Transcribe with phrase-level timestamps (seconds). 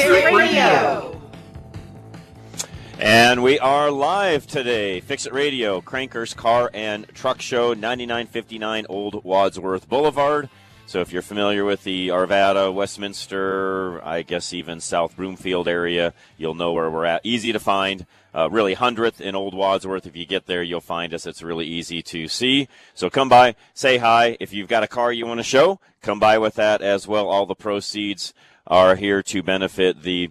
[0.00, 1.20] It Radio.
[3.00, 5.00] And we are live today.
[5.00, 10.48] Fix It Radio, Crankers Car and Truck Show, 9959 Old Wadsworth Boulevard.
[10.86, 16.54] So if you're familiar with the Arvada, Westminster, I guess even South Broomfield area, you'll
[16.54, 17.22] know where we're at.
[17.24, 18.06] Easy to find.
[18.32, 20.06] Uh, really, 100th in Old Wadsworth.
[20.06, 21.26] If you get there, you'll find us.
[21.26, 22.68] It's really easy to see.
[22.94, 24.36] So come by, say hi.
[24.38, 27.28] If you've got a car you want to show, come by with that as well.
[27.28, 28.32] All the proceeds
[28.68, 30.30] are here to benefit the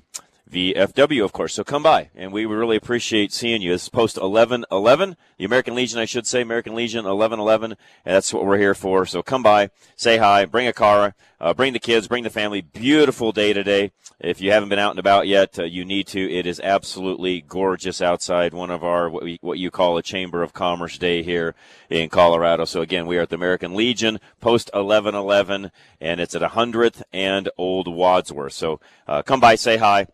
[0.51, 1.53] VFW, of course.
[1.53, 3.71] So come by, and we really appreciate seeing you.
[3.71, 7.71] This is post 1111, the American Legion, I should say, American Legion 1111,
[8.05, 9.05] and that's what we're here for.
[9.05, 12.61] So come by, say hi, bring a car, uh, bring the kids, bring the family.
[12.61, 13.91] Beautiful day today.
[14.19, 16.31] If you haven't been out and about yet, uh, you need to.
[16.33, 18.53] It is absolutely gorgeous outside.
[18.53, 21.55] One of our what, we, what you call a Chamber of Commerce day here
[21.89, 22.65] in Colorado.
[22.65, 27.49] So again, we are at the American Legion, post 1111, and it's at 100th and
[27.57, 28.53] Old Wadsworth.
[28.53, 30.07] So uh, come by, say hi.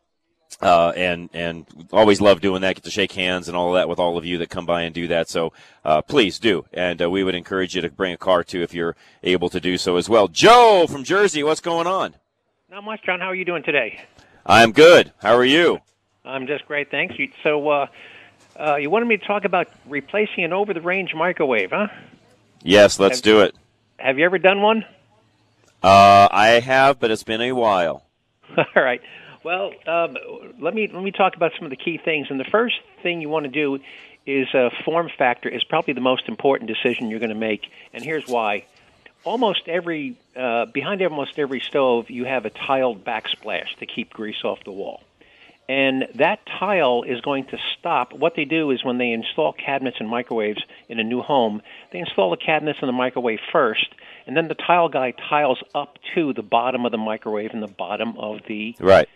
[0.62, 2.76] Uh, and and always love doing that.
[2.76, 4.84] Get to shake hands and all of that with all of you that come by
[4.84, 5.30] and do that.
[5.30, 8.62] So uh, please do, and uh, we would encourage you to bring a car too
[8.62, 10.28] if you're able to do so as well.
[10.28, 12.16] Joe from Jersey, what's going on?
[12.70, 13.20] Not much, John.
[13.20, 14.02] How are you doing today?
[14.46, 15.12] I'm good.
[15.20, 15.80] How are you?
[16.26, 17.16] I'm just great, thanks.
[17.44, 17.88] So, uh,
[18.60, 21.88] uh, you wanted me to talk about replacing an over-the-range microwave, huh?
[22.62, 23.56] Yes, let's do it.
[23.98, 24.86] Have you ever done one?
[25.82, 28.06] Uh, I have, but it's been a while.
[28.58, 29.02] All right.
[29.44, 30.18] Well, um,
[30.60, 32.28] let me let me talk about some of the key things.
[32.30, 33.80] And the first thing you want to do
[34.26, 37.70] is uh, form factor is probably the most important decision you're going to make.
[37.94, 38.66] And here's why:
[39.24, 44.44] almost every uh, behind almost every stove, you have a tiled backsplash to keep grease
[44.44, 45.04] off the wall.
[45.70, 48.12] And that tile is going to stop.
[48.12, 51.62] What they do is when they install cabinets and microwaves in a new home,
[51.92, 53.88] they install the cabinets and the microwave first,
[54.28, 57.68] and then the tile guy tiles up to the bottom of the microwave and the
[57.68, 59.08] bottom of the Right.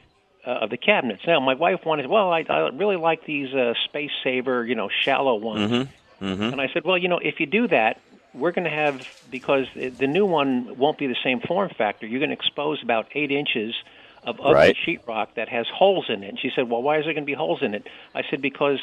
[0.48, 1.24] Uh, of the cabinets.
[1.28, 4.90] Now, my wife wanted, well, I, I really like these uh, space saver, you know,
[5.04, 5.72] shallow ones.
[5.72, 6.26] Mm-hmm.
[6.26, 6.44] Mm-hmm.
[6.44, 8.00] And I said, well, you know, if you do that,
[8.34, 12.08] we're going to have because the new one won't be the same form factor.
[12.08, 13.76] You're going to expose about eight inches
[14.24, 14.78] of ugly Right.
[14.88, 16.30] sheetrock that has holes in it.
[16.30, 17.86] And she said, well, why is there going to be holes in it?
[18.16, 18.80] I said because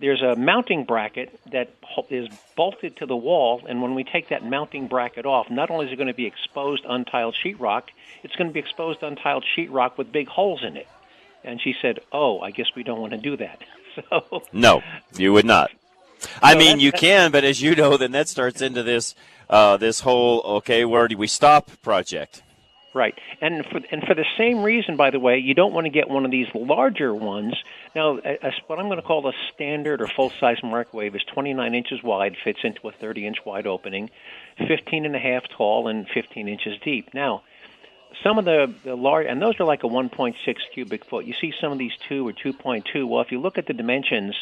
[0.00, 1.70] there's a mounting bracket that
[2.10, 5.86] is bolted to the wall, and when we take that mounting bracket off, not only
[5.86, 7.84] is it going to be exposed untiled sheetrock,
[8.22, 10.88] it's going to be exposed untiled sheetrock with big holes in it.
[11.44, 13.62] And she said, "Oh, I guess we don't want to do that."
[14.10, 14.80] So No,
[15.16, 15.72] you would not.
[16.40, 19.16] I So mean, you can, but as you know, then that starts into this
[19.50, 22.42] uh, this whole okay, where do we stop project?
[22.94, 25.90] Right, and for and for the same reason, by the way, you don't want to
[25.90, 27.54] get one of these larger ones.
[27.94, 31.22] Now, a, a- what I'm going to call a standard or full size microwave is
[31.24, 34.08] 29 inches wide, fits into a 30 inch wide opening,
[34.66, 37.12] 15 and a half tall, and 15 inches deep.
[37.12, 37.42] Now,
[38.22, 40.34] some of the, the large, and those are like a 1.6
[40.72, 41.26] cubic foot.
[41.26, 43.06] You see some of these 2 or 2.2.
[43.06, 44.34] Well, if you look at the dimensions,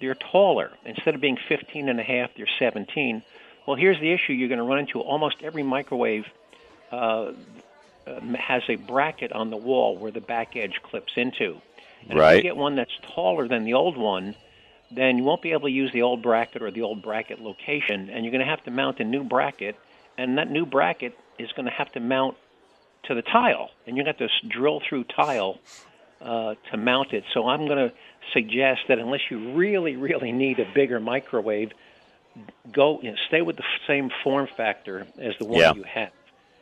[0.00, 0.72] they're taller.
[0.84, 3.22] Instead of being 15 and a half, they're 17.
[3.64, 6.24] Well, here's the issue you're going to run into almost every microwave
[6.90, 7.32] uh,
[8.06, 11.60] um, has a bracket on the wall where the back edge clips into.
[12.08, 14.34] And if you get one that's taller than the old one,
[14.90, 18.10] then you won't be able to use the old bracket or the old bracket location,
[18.10, 19.76] and you're going to have to mount a new bracket,
[20.18, 22.36] and that new bracket is going to have to mount
[23.04, 25.58] to the tile, and you're going to have to drill through tile
[26.20, 27.24] uh, to mount it.
[27.32, 27.92] So I'm going to
[28.32, 31.72] suggest that unless you really, really need a bigger microwave,
[32.72, 35.74] go you know, stay with the same form factor as the one Yeah.
[35.74, 36.10] you have.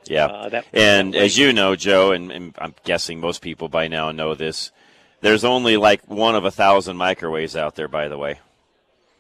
[0.07, 4.11] Yeah, Uh, and as you know, Joe, and, and I'm guessing most people by now
[4.11, 4.73] know this.
[5.21, 8.41] There's only like one of a thousand microwaves out there, by the way.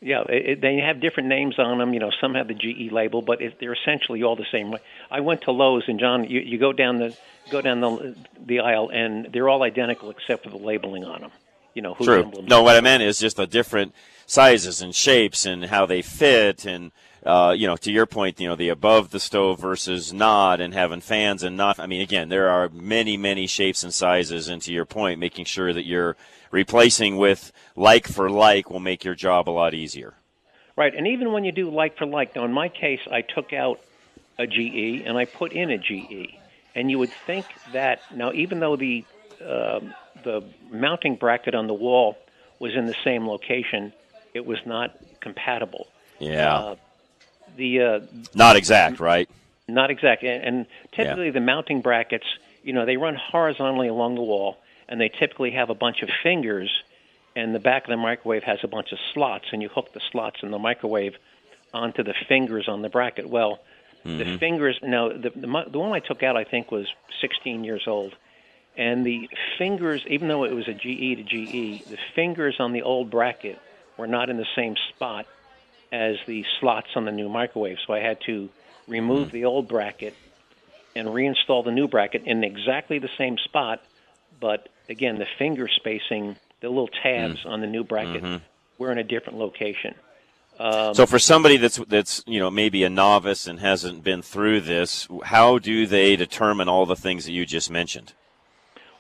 [0.02, 1.92] Yeah, it, they have different names on them.
[1.92, 4.74] You know, some have the GE label, but it, they're essentially all the same.
[5.10, 7.14] I went to Lowe's, and John, you, you go down the
[7.50, 8.16] go down the
[8.46, 11.30] the aisle, and they're all identical except for the labeling on them.
[11.74, 12.32] You know, True.
[12.48, 13.94] No, what I meant is just the different
[14.26, 16.92] sizes and shapes and how they fit, and
[17.24, 20.72] uh, you know, to your point, you know, the above the stove versus not, and
[20.72, 21.78] having fans and not.
[21.78, 25.44] I mean, again, there are many, many shapes and sizes, and to your point, making
[25.44, 26.16] sure that you're
[26.50, 30.14] replacing with like for like will make your job a lot easier.
[30.76, 33.52] Right, and even when you do like for like, now in my case, I took
[33.52, 33.80] out
[34.38, 36.34] a GE and I put in a GE,
[36.74, 39.04] and you would think that now, even though the
[39.44, 39.80] uh,
[40.22, 42.16] the mounting bracket on the wall
[42.58, 43.92] was in the same location,
[44.32, 45.88] it was not compatible.
[46.18, 46.54] Yeah.
[46.54, 46.76] Uh,
[47.56, 48.00] the uh,
[48.34, 49.28] Not exact, right?
[49.68, 52.26] not exact, and, and typically the mounting brackets,
[52.64, 54.58] you know, they run horizontally along the wall,
[54.88, 56.70] and they typically have a bunch of fingers,
[57.36, 60.00] and the back of the microwave has a bunch of slots, and you hook the
[60.10, 61.14] slots in the microwave
[61.72, 63.28] onto the fingers on the bracket.
[63.28, 63.60] Well,
[64.04, 64.78] the fingers.
[64.82, 66.86] Now, the, the the one I took out, I think, was
[67.20, 68.14] 16 years old,
[68.76, 72.82] and the fingers, even though it was a GE to GE, the fingers on the
[72.82, 73.60] old bracket
[73.98, 75.26] were not in the same spot
[75.92, 77.78] as the slots on the new microwave.
[77.86, 78.48] So I had to
[78.86, 79.32] remove hmm.
[79.32, 80.14] the old bracket
[80.94, 83.82] and reinstall the new bracket in exactly the same spot,
[84.40, 87.48] but again, the finger spacing, the little tabs hmm.
[87.48, 88.44] on the new bracket, mm-hmm.
[88.78, 89.94] were in a different location.
[90.58, 94.60] Um, So for somebody that's that's you know maybe a novice and hasn't been through
[94.60, 98.12] this, how do they determine all the things that you just mentioned?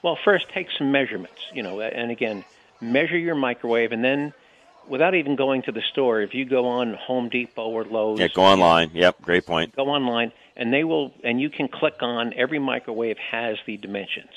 [0.02, 2.44] Well, first take some measurements, you know, and again,
[2.80, 4.32] measure your microwave, and then
[4.90, 8.28] without even going to the store, if you go on Home Depot or Lowe's, Yeah,
[8.28, 8.90] go online.
[8.92, 9.74] Yep, great point.
[9.74, 14.32] go online, and they will, and you can click on every microwave has the dimensions.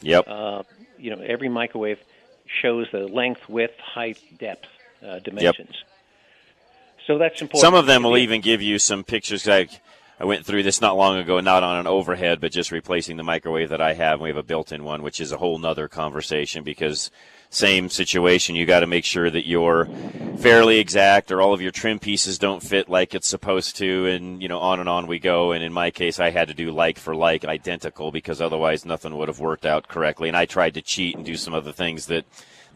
[0.00, 0.24] Yep.
[0.26, 0.62] Uh,
[0.98, 1.98] you know, every microwave
[2.62, 4.66] shows the length, width, height, depth
[5.06, 5.74] uh, dimensions.
[7.06, 7.60] So that's important.
[7.60, 9.46] Some of them will even give you some pictures.
[9.46, 9.70] Like
[10.20, 13.22] I went through this not long ago, not on an overhead, but just replacing the
[13.22, 14.20] microwave that I have.
[14.20, 17.10] We have a built-in one, which is a whole nother conversation because
[17.50, 18.54] same situation.
[18.54, 19.86] You got to make sure that you're
[20.38, 24.42] fairly exact, or all of your trim pieces don't fit like it's supposed to, and
[24.42, 25.52] you know on and on we go.
[25.52, 29.16] And in my case, I had to do like for like, identical, because otherwise nothing
[29.16, 30.28] would have worked out correctly.
[30.28, 32.24] And I tried to cheat and do some other things that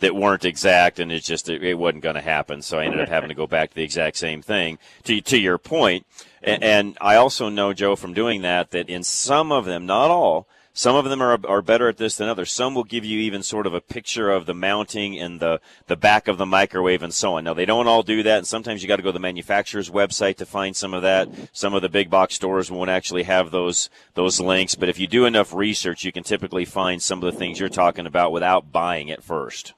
[0.01, 2.61] that weren't exact, and it just it, it wasn't going to happen.
[2.61, 4.79] So I ended up having to go back to the exact same thing.
[5.05, 6.07] To to your point,
[6.43, 10.11] and, and I also know Joe from doing that that in some of them, not
[10.11, 10.47] all.
[10.75, 12.51] Some of them are, are better at this than others.
[12.51, 15.97] Some will give you even sort of a picture of the mounting and the, the
[15.97, 17.45] back of the microwave and so on.
[17.45, 19.91] Now, they don't all do that, and sometimes you got to go to the manufacturer's
[19.91, 21.29] website to find some of that.
[21.53, 25.07] Some of the big box stores won't actually have those, those links, but if you
[25.07, 28.73] do enough research, you can typically find some of the things you're talking about without
[28.73, 29.75] buying it first.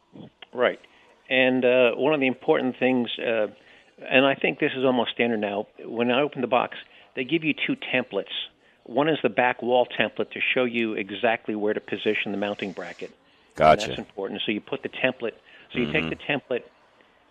[0.52, 0.78] Right.
[1.28, 3.48] And uh, one of the important things, uh,
[3.98, 6.76] and I think this is almost standard now, when I open the box,
[7.16, 8.26] they give you two templates.
[8.84, 12.72] One is the back wall template to show you exactly where to position the mounting
[12.72, 13.10] bracket.
[13.10, 13.88] And Gotcha.
[13.88, 14.42] that's important.
[14.44, 15.32] So you put the template.
[15.72, 16.62] So you take the template,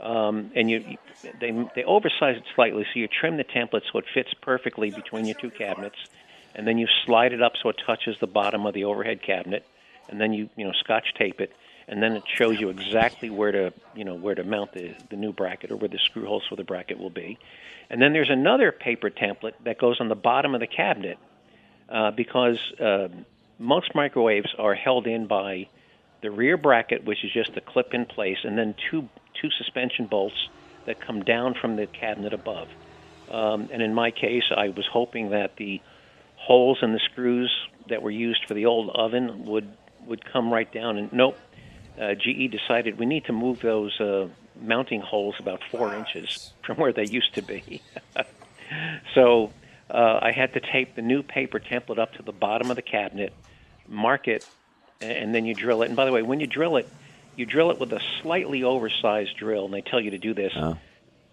[0.05, 0.97] um, and you
[1.39, 2.83] they they oversize it slightly.
[2.93, 5.95] So you trim the template so it fits perfectly between your two cabinets,
[6.55, 9.65] and then you slide it up so it touches the bottom of the overhead cabinet,
[10.09, 11.51] and then you you know scotch tape it,
[11.87, 15.15] and then it shows you exactly where to you know where to mount the the
[15.15, 17.37] new bracket or where the screw holes for the bracket will be.
[17.89, 21.17] And then there's another paper template that goes on the bottom of the cabinet
[21.89, 23.07] uh, because uh,
[23.59, 25.67] most microwaves are held in by
[26.21, 29.07] the rear bracket, which is just a clip in place, and then two
[29.41, 30.49] two suspension bolts
[30.85, 32.67] that come down from the cabinet above.
[33.31, 35.81] Um, and in my case, I was hoping that the
[36.35, 37.51] holes in the screws
[37.89, 39.69] that were used for the old oven would
[40.05, 40.97] would come right down.
[40.97, 41.37] And nope,
[41.99, 44.27] uh, GE decided we need to move those uh,
[44.61, 47.81] mounting holes about four inches from where they used to be.
[49.15, 49.51] so
[49.93, 52.81] uh, I had to tape the new paper template up to the bottom of the
[52.81, 53.31] cabinet,
[53.87, 54.45] mark it,
[54.99, 55.87] and then you drill it.
[55.87, 56.89] And by the way, when you drill it,
[57.35, 60.51] you drill it with a slightly oversized drill, and they tell you to do this.
[60.53, 60.77] So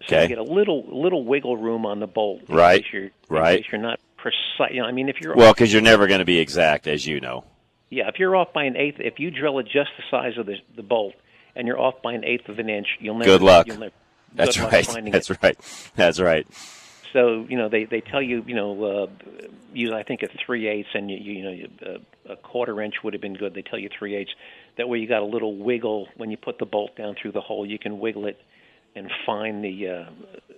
[0.03, 0.23] okay.
[0.23, 2.43] you get a little little wiggle room on the bolt.
[2.49, 3.63] Right, case you're, in right.
[3.63, 4.71] case you're not precise.
[4.71, 7.05] You know, I mean, if you're Well, because you're never going to be exact, as
[7.05, 7.43] you know.
[7.89, 10.45] yeah, if you're off by an eighth, if you drill it just the size of
[10.45, 11.15] the the bolt,
[11.55, 13.31] and you're off by an eighth of an inch, you'll never.
[13.31, 13.67] Good luck.
[13.67, 13.93] You'll never,
[14.33, 14.85] That's good luck right.
[14.85, 15.37] finding That's it.
[15.41, 15.57] right.
[15.95, 16.47] That's right.
[17.13, 19.07] So you know they they tell you you know uh,
[19.73, 23.13] use I think a three eighths and you you know a, a quarter inch would
[23.13, 23.53] have been good.
[23.53, 24.31] They tell you three eighths.
[24.77, 27.41] That way you got a little wiggle when you put the bolt down through the
[27.41, 27.65] hole.
[27.65, 28.39] You can wiggle it
[28.95, 30.05] and find the uh,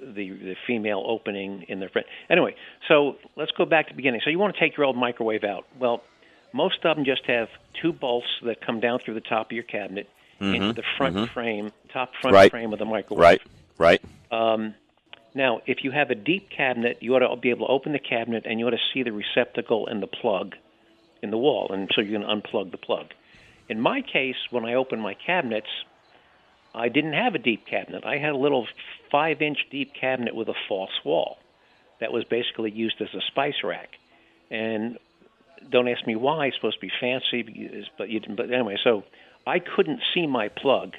[0.02, 2.08] the the female opening in the front.
[2.30, 2.56] Anyway,
[2.88, 4.22] so let's go back to the beginning.
[4.24, 5.66] So you want to take your old microwave out.
[5.80, 6.04] Well,
[6.52, 7.50] most of them just have
[7.82, 10.08] two bolts that come down through the top of your cabinet
[10.40, 12.36] into the front frame, top front Mm-hmm.
[12.36, 12.52] Right.
[12.52, 13.20] frame of the microwave.
[13.78, 14.02] Right.
[14.32, 14.74] Right.
[15.36, 18.00] Now, if you have a deep cabinet, you ought to be able to open the
[18.00, 20.56] cabinet and you ought to see the receptacle and the plug
[21.22, 23.08] in the wall, and so you can unplug the plug.
[23.70, 25.70] In my case, when I opened my cabinets,
[26.76, 28.04] I didn't have a deep cabinet.
[28.06, 28.68] I had a little
[29.12, 31.38] five inch deep cabinet with a false wall
[32.00, 33.90] that was basically used as a spice rack.
[34.52, 34.98] And
[35.70, 36.48] don't ask me why.
[36.48, 39.04] It's supposed to be fancy, but you, but anyway, so
[39.48, 40.96] I couldn't see my plug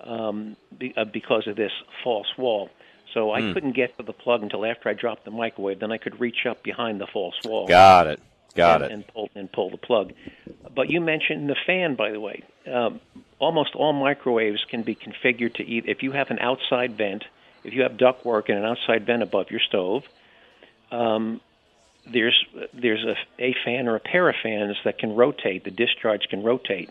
[0.00, 0.56] um,
[0.96, 1.72] uh, because of this
[2.02, 2.70] false wall.
[3.14, 5.80] So I couldn't get to the plug until after I dropped the microwave.
[5.80, 8.20] Then I could reach up behind the false wall Got it.
[8.54, 8.94] Got and, it.
[8.94, 10.12] and pull and pull the plug.
[10.74, 12.42] but you mentioned the fan, by the way.
[12.66, 13.00] Um,
[13.38, 17.24] almost all microwaves can be configured to either if you have an outside vent,
[17.64, 20.04] if you have ductwork and an outside vent above your stove.
[20.90, 21.40] Um,
[22.06, 25.64] there's there's a, a fan or a pair of fans that can rotate.
[25.64, 26.90] The discharge can rotate,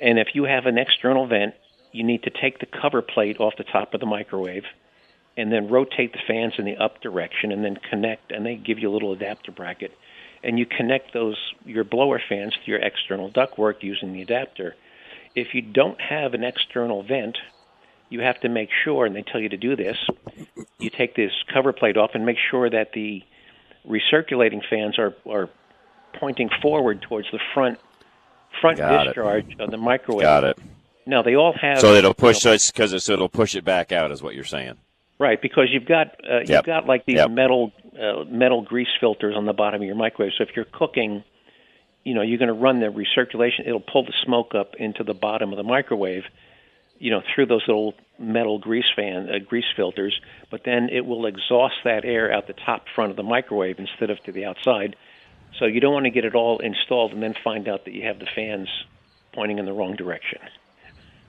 [0.00, 1.54] and if you have an external vent,
[1.92, 4.64] you need to take the cover plate off the top of the microwave,
[5.36, 8.32] and then rotate the fans in the up direction, and then connect.
[8.32, 9.92] And they give you a little adapter bracket,
[10.42, 14.74] and you connect those your blower fans to your external ductwork using the adapter.
[15.34, 17.38] If you don't have an external vent,
[18.08, 19.96] you have to make sure, and they tell you to do this.
[20.78, 23.22] You take this cover plate off and make sure that the
[23.88, 25.48] recirculating fans are are
[26.18, 27.78] pointing forward towards the front
[28.60, 29.04] front Got it.
[29.10, 30.22] discharge of the microwave.
[30.22, 30.58] Got it.
[31.06, 32.36] Now they all have So it'll push.
[32.36, 34.76] you So it's because so it'll push it back out, is what you're saying.
[35.20, 36.64] Right because you've got uh, you've Yep.
[36.66, 37.30] got like these Yep.
[37.30, 40.32] metal uh, metal grease filters on the bottom of your microwave.
[40.36, 41.22] So if you're cooking,
[42.02, 43.66] you know you're going to run the recirculation.
[43.66, 46.24] It'll pull the smoke up into the bottom of the microwave.
[46.98, 50.18] You know through those little metal grease fan uh, grease filters,
[50.50, 54.10] but then it will exhaust that air out the top front of the microwave instead
[54.10, 54.96] of to the outside.
[55.58, 58.06] So you don't want to get it all installed and then find out that you
[58.06, 58.68] have the fans
[59.34, 60.38] pointing in the wrong direction.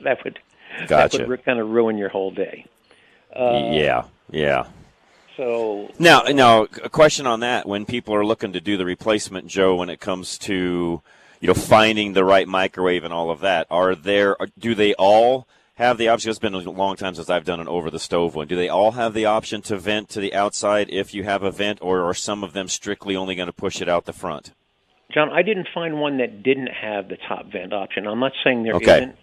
[0.04, 0.40] That would
[0.88, 2.66] that would kind of ruin your whole day.
[3.36, 4.04] Yeah.
[4.30, 4.66] Yeah.
[5.38, 9.48] So Now, now, a question on that: When people are looking to do the replacement,
[9.48, 11.02] Joe, when it comes to
[11.40, 14.36] you know finding the right microwave and all of that, are there?
[14.60, 16.30] Do they all have the option?
[16.30, 18.48] It's been a long time since I've done an over the stove one.
[18.48, 21.52] Do they all have the option to vent to the outside if you have a
[21.52, 24.52] vent, or are some of them strictly only going to push it out the front?
[25.14, 28.08] John, I didn't find one that didn't have the top vent option.
[28.08, 29.06] I'm not saying there Okay.
[29.08, 29.16] not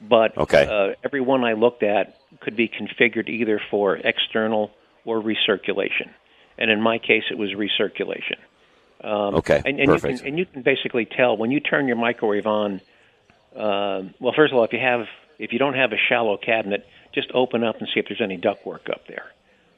[0.00, 0.64] but Okay.
[0.64, 4.70] uh, every one I looked at could be configured either for external
[5.04, 6.10] or recirculation.
[6.58, 8.36] And in my case, it was recirculation.
[9.02, 10.18] Um, Okay, and, and you perfect.
[10.18, 12.80] can and you can basically tell when you turn your microwave on.
[13.54, 15.06] Um, well, first of all, if you have
[15.38, 18.36] if you don't have a shallow cabinet, just open up and see if there's any
[18.38, 19.26] ductwork up there.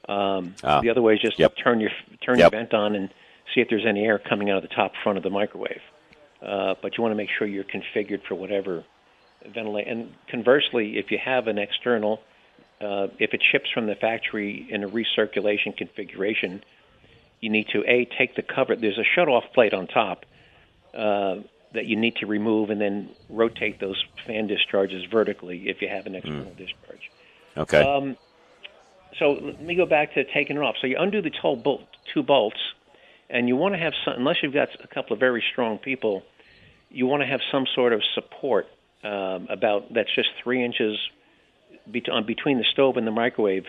[0.09, 1.53] Um, Ah, the other way is just yep.
[1.63, 1.91] turn your
[2.25, 2.51] turn Yep.
[2.51, 3.09] your vent on and
[3.53, 5.81] see if there's any air coming out of the top front of the microwave.
[6.41, 8.83] Uh, but you want to make sure you're configured for whatever
[9.45, 9.87] ventilate.
[9.87, 12.19] And conversely, if you have an external,
[12.81, 16.63] uh, if it ships from the factory in a recirculation configuration,
[17.39, 18.75] you need to a take the cover.
[18.75, 20.25] There's a shut-off plate on top
[20.93, 21.37] uh,
[21.73, 26.05] that you need to remove, and then rotate those fan discharges vertically if you have
[26.05, 27.09] an external discharge.
[27.55, 27.81] Okay.
[27.81, 28.17] Um,
[29.17, 30.75] so let me go back to taking it off.
[30.81, 31.83] So you undo the two, bolt,
[32.13, 32.59] two bolts,
[33.29, 36.23] and you want to have some, unless you've got a couple of very strong people,
[36.89, 38.67] you want to have some sort of support
[39.03, 40.97] um, about that's just three inches
[42.09, 43.65] on between the stove and the microwave.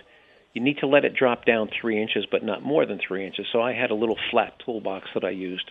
[0.54, 3.47] You need to let it drop down three inches, but not more than three inches.
[3.50, 5.71] So I had a little flat toolbox that I used,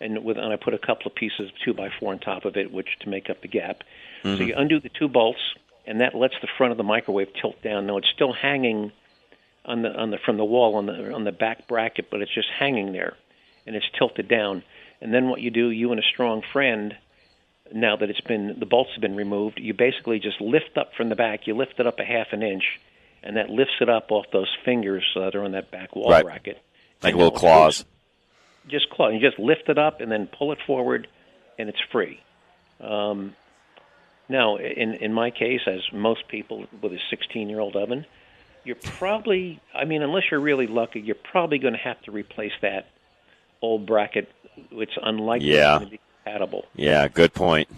[0.00, 2.44] and with and I put a couple of pieces of two by four on top
[2.44, 3.82] of it, which to make up the gap.
[4.22, 4.42] So mm-hmm.
[4.42, 5.40] you undo the two bolts,
[5.86, 7.86] and that lets the front of the microwave tilt down.
[7.86, 8.92] Now it's still hanging
[9.64, 12.34] on the on the from the wall on the on the back bracket, but it's
[12.34, 13.16] just hanging there,
[13.66, 14.62] and it's tilted down.
[15.00, 16.96] And then what you do, you and a strong friend,
[17.74, 21.08] now that it's been the bolts have been removed, you basically just lift up from
[21.08, 21.46] the back.
[21.46, 22.80] You lift it up a half an inch,
[23.22, 26.24] and that lifts it up off those fingers that are on that back wall Right.
[26.24, 26.58] bracket.
[27.02, 27.84] like little claws.
[28.68, 29.08] just claw.
[29.08, 31.08] You just lift it up and then pull it forward,
[31.58, 32.20] and it's free.
[32.80, 33.34] Um,
[34.28, 38.06] now, in in my case, as most people with a 16 year old oven,
[38.64, 42.52] you're probably, I mean, unless you're really lucky, you're probably going to have to replace
[42.62, 42.86] that
[43.60, 44.30] old bracket.
[44.70, 45.78] It's unlikely Yeah.
[45.80, 46.64] to be compatible.
[46.74, 47.08] Yeah.
[47.08, 47.68] Good point.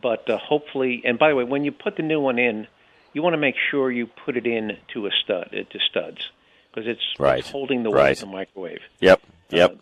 [0.00, 2.66] But uh, hopefully, and by the way, when you put the new one in,
[3.12, 6.30] you want to make sure you put it in to a stud, uh, to studs,
[6.70, 7.38] because it's, Right.
[7.38, 8.22] it's holding the weight Right.
[8.22, 9.22] of the microwave Yep.
[9.50, 9.70] Yep.
[9.70, 9.74] Uh,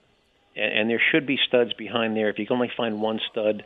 [0.56, 2.28] and, and there should be studs behind there.
[2.28, 3.64] If you can only find one stud,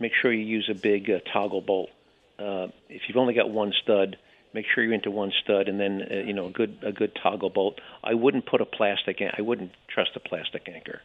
[0.00, 1.90] make sure you use a big uh, toggle bolt.
[2.38, 4.16] Uh, if you've only got one stud,
[4.54, 7.14] make sure you're into one stud, and then uh, you know a good a good
[7.22, 7.78] toggle bolt.
[8.02, 9.20] I wouldn't put a plastic.
[9.20, 11.02] an- I wouldn't trust a plastic anchor.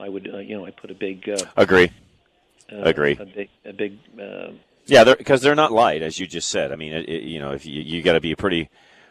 [0.00, 1.90] I would uh, you know I put a big uh, Agree.
[2.72, 3.16] uh, Agree.
[3.20, 4.52] a big a big uh,
[4.86, 6.72] Yeah, because they're, not light, as you just said.
[6.72, 8.68] I mean, it, it, you know, if you you got to be a pretty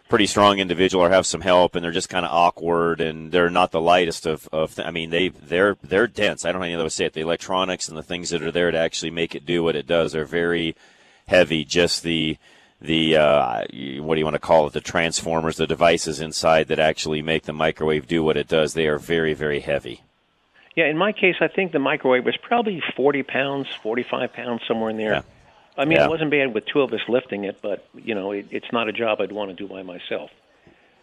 [0.10, 3.50] pretty strong individual or have some help, and they're just kind of awkward, and they're
[3.50, 4.50] not the lightest of.
[4.52, 6.44] of th- I mean, they they're they're dense.
[6.44, 7.14] I don't know any other way to say it.
[7.14, 9.88] The electronics and the things that are there to actually make it do what it
[9.88, 10.76] does are very
[11.28, 11.64] heavy.
[11.64, 12.38] Just the
[12.82, 13.60] the uh,
[14.02, 14.74] what do you want to call it?
[14.74, 18.74] The transformers, the devices inside that actually make the microwave do what it does.
[18.74, 20.02] They are very very heavy.
[20.80, 20.90] Yeah.
[20.90, 24.98] In my case, I think the microwave was probably 40 pounds, 45 pounds, somewhere in
[24.98, 25.14] there.
[25.14, 25.22] Yeah.
[25.78, 26.06] I mean, Yeah.
[26.06, 28.88] it wasn't bad with two of us lifting it, but you know, it, it's not
[28.90, 30.32] a job I'd want to do by myself.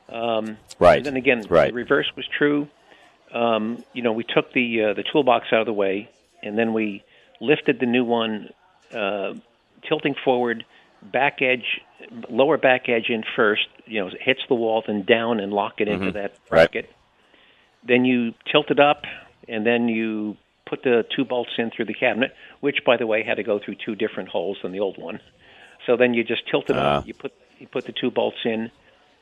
[0.08, 0.98] Um, Right.
[0.98, 1.68] And then again, Right.
[1.68, 2.68] the reverse was true.
[3.32, 6.08] Um, you know, we took the uh, the toolbox out of the way,
[6.42, 7.02] and then we
[7.40, 8.50] lifted the new one,
[8.94, 9.34] uh,
[9.88, 10.64] tilting forward,
[11.02, 11.80] back edge,
[12.30, 13.66] lower back edge in first.
[13.86, 16.88] You know, hits the wall, then down and lock it into that bracket.
[17.82, 19.04] Then you tilt it up,
[19.48, 20.36] and then you
[20.66, 23.58] put the two bolts in through the cabinet, which, by the way, had to go
[23.58, 25.20] through two different holes than the old one.
[25.86, 26.98] So then you just tilt it Ah.
[26.98, 27.06] up.
[27.06, 28.70] You put you put the two bolts in,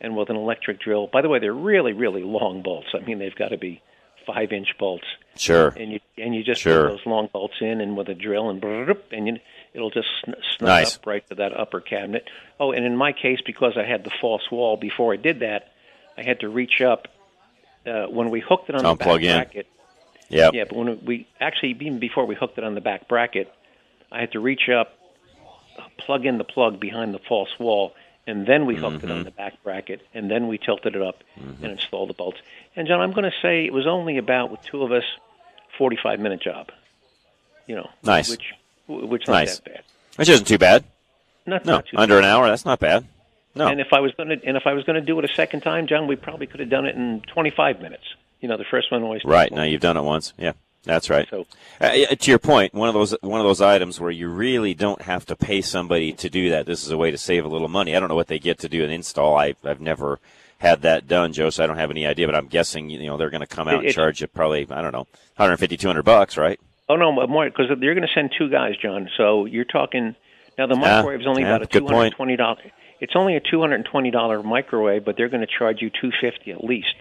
[0.01, 1.07] and with an electric drill.
[1.07, 2.89] By the way, they're really really long bolts.
[2.95, 3.81] I mean, they've got to be
[4.27, 5.05] five inch bolts
[5.37, 5.69] Sure.
[5.77, 6.89] and you and you just Sure.
[6.89, 8.65] put those long bolts in and with a drill and
[9.13, 9.39] and you,
[9.75, 10.97] it'll just sn- snug Nice.
[10.97, 12.25] up right to that upper cabinet.
[12.59, 15.73] Oh, and in my case, because I had the false wall before I did that,
[16.17, 17.09] I had to reach up
[17.87, 19.37] uh, when we hooked it on the back Unplug in.
[19.37, 19.67] bracket.
[20.31, 20.55] Yep.
[20.55, 23.53] Yeah, but when we actually even before we hooked it on the back bracket,
[24.11, 24.97] I had to reach up,
[25.99, 27.95] plug in the plug behind the false wall,
[28.27, 29.11] and then we hooked it Mm-hmm.
[29.11, 32.39] on the back bracket, and then we tilted it up and installed the bolts.
[32.77, 35.05] And John, I'm going to say it was only about with two of us,
[35.79, 36.71] 45 minute job.
[37.67, 38.31] You know, Nice.
[38.31, 38.53] which
[38.89, 39.59] which not Nice.
[39.59, 39.83] that bad.
[40.17, 40.85] Which isn't too bad.
[41.47, 42.47] Not, No, not too under an hour.
[42.49, 43.07] That's not bad.
[43.55, 43.69] No.
[43.69, 45.35] And if I was going to and if I was going to do it a
[45.35, 48.05] second time, John, we probably could have done it in 25 minutes.
[48.45, 50.35] You know, the first one always Right now, you've done it once.
[50.37, 51.27] Yeah, that's right.
[51.31, 51.47] So
[51.81, 55.01] Uh, to your point, one of those one of those items where you really don't
[55.01, 56.67] have to pay somebody to do that.
[56.67, 57.97] This is a way to save a little money.
[57.97, 59.35] I don't know what they get to do an install.
[59.35, 60.21] I, I've never
[60.59, 62.27] had that done, Joe, so I don't have any idea.
[62.27, 64.69] But I'm guessing you know they're going to come out It- and charge you probably
[64.71, 66.61] I don't know 150, 200 bucks, right?
[66.91, 69.09] Oh no, more because you're going to send two guys, John.
[69.17, 70.17] So you're talking
[70.59, 70.67] now.
[70.67, 72.59] The microwave is only yeah, about a two hundred twenty dollars.
[73.01, 75.89] It's only a two hundred and twenty dollar microwave, but they're going to charge you
[75.89, 76.95] two fifty at least.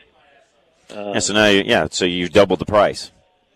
[0.89, 3.11] Uh, yeah, so now you, yeah, so you doubled the price.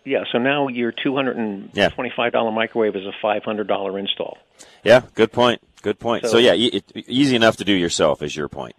[0.05, 3.97] Yeah, so now your two hundred and twenty-five dollar microwave is a five hundred dollar
[3.99, 4.37] install.
[4.83, 5.61] Yeah, good point.
[5.81, 6.23] Good point.
[6.25, 8.75] So, So- yeah, it, easy enough to do yourself is your point.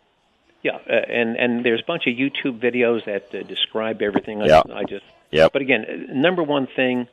[0.63, 4.43] Yeah, uh, and and there's a bunch of YouTube videos that uh, describe everything.
[4.43, 4.63] I, Yeah.
[4.73, 5.05] I just.
[5.31, 5.53] Yep.
[5.53, 7.07] But again, uh, number one thing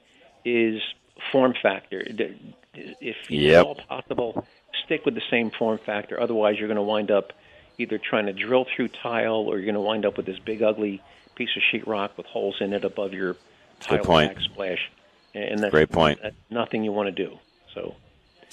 [0.45, 0.81] is
[1.31, 2.01] form factor.
[2.73, 3.59] If Yep.
[3.59, 4.47] at all possible,
[4.85, 6.19] stick with the same form factor.
[6.19, 7.33] Otherwise, you're going to wind up
[7.77, 10.63] either trying to drill through tile, or you're going to wind up with this big
[10.63, 11.01] ugly
[11.35, 13.35] piece of sheetrock with holes in it above your
[13.79, 14.35] tile point.
[14.37, 14.79] backsplash.
[15.33, 16.19] And that's Great point.
[16.23, 17.37] That's nothing you want to do.
[17.73, 17.95] So,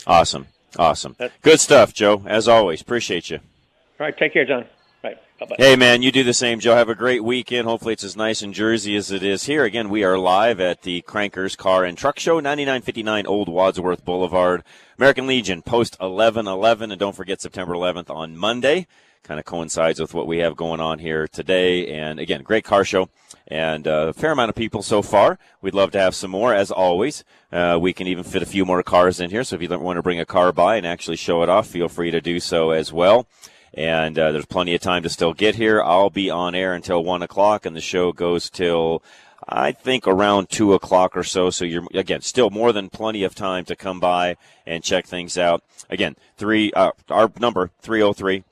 [0.06, 2.22] Awesome, awesome, That- good stuff, Joe.
[2.26, 3.36] As always, appreciate you.
[3.38, 4.64] all right, take care, John.
[5.04, 5.54] Right, bye bye.
[5.58, 6.74] Hey, man, you do the same, Joe.
[6.74, 7.66] Have a great weekend.
[7.68, 9.62] Hopefully, it's as nice in Jersey as it is here.
[9.64, 14.62] Again, we are live at the Crankers Car and Truck Show, 9959 Old Wadsworth Boulevard.
[14.98, 16.90] American Legion, post 1111.
[16.92, 18.86] And don't forget September 11th on Monday.
[19.22, 21.86] Kind of coincides with what we have going on here today.
[21.88, 23.08] And again, great car show
[23.48, 25.38] and uh, a fair amount of people so far.
[25.60, 27.24] We'd love to have some more, as always.
[27.52, 29.44] Uh, we can even fit a few more cars in here.
[29.44, 31.88] So if you want to bring a car by and actually show it off, feel
[31.88, 33.26] free to do so as well
[33.74, 35.82] and uh, there's plenty of time to still get here.
[35.82, 39.02] I'll be on air until one o'clock, and the show goes till
[39.48, 41.50] I think around two o'clock or so.
[41.50, 45.38] So you're again still more than plenty of time to come by and check things
[45.38, 45.62] out.
[45.88, 48.44] Again, three uh, our number 303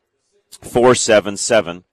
[0.51, 1.85] 477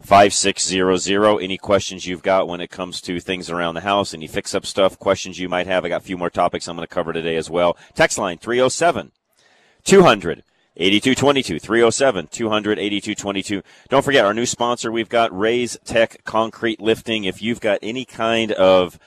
[0.00, 1.42] 5600.
[1.42, 4.64] Any questions you've got when it comes to things around the house, any fix up
[4.64, 5.84] stuff, questions you might have.
[5.84, 7.76] I got a few more topics I'm going to cover today as well.
[7.94, 9.12] Text line 307
[9.84, 10.44] 200
[10.76, 13.62] 8222 307 200 8222.
[13.88, 14.92] Don't forget our new sponsor.
[14.92, 17.24] We've got Raise Tech Concrete Lifting.
[17.24, 18.98] If you've got any kind of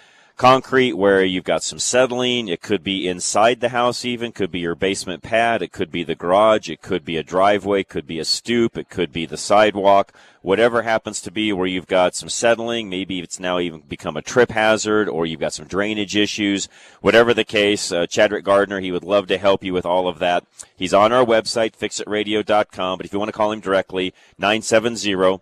[0.41, 4.57] concrete where you've got some settling, it could be inside the house even, could be
[4.57, 8.07] your basement pad, it could be the garage, it could be a driveway, it could
[8.07, 12.15] be a stoop, it could be the sidewalk, whatever happens to be where you've got
[12.15, 16.15] some settling, maybe it's now even become a trip hazard or you've got some drainage
[16.15, 16.67] issues,
[17.01, 20.17] whatever the case, uh, Chadrick Gardner, he would love to help you with all of
[20.17, 20.43] that.
[20.75, 25.39] He's on our website, fixitradio.com, but if you want to call him directly, 970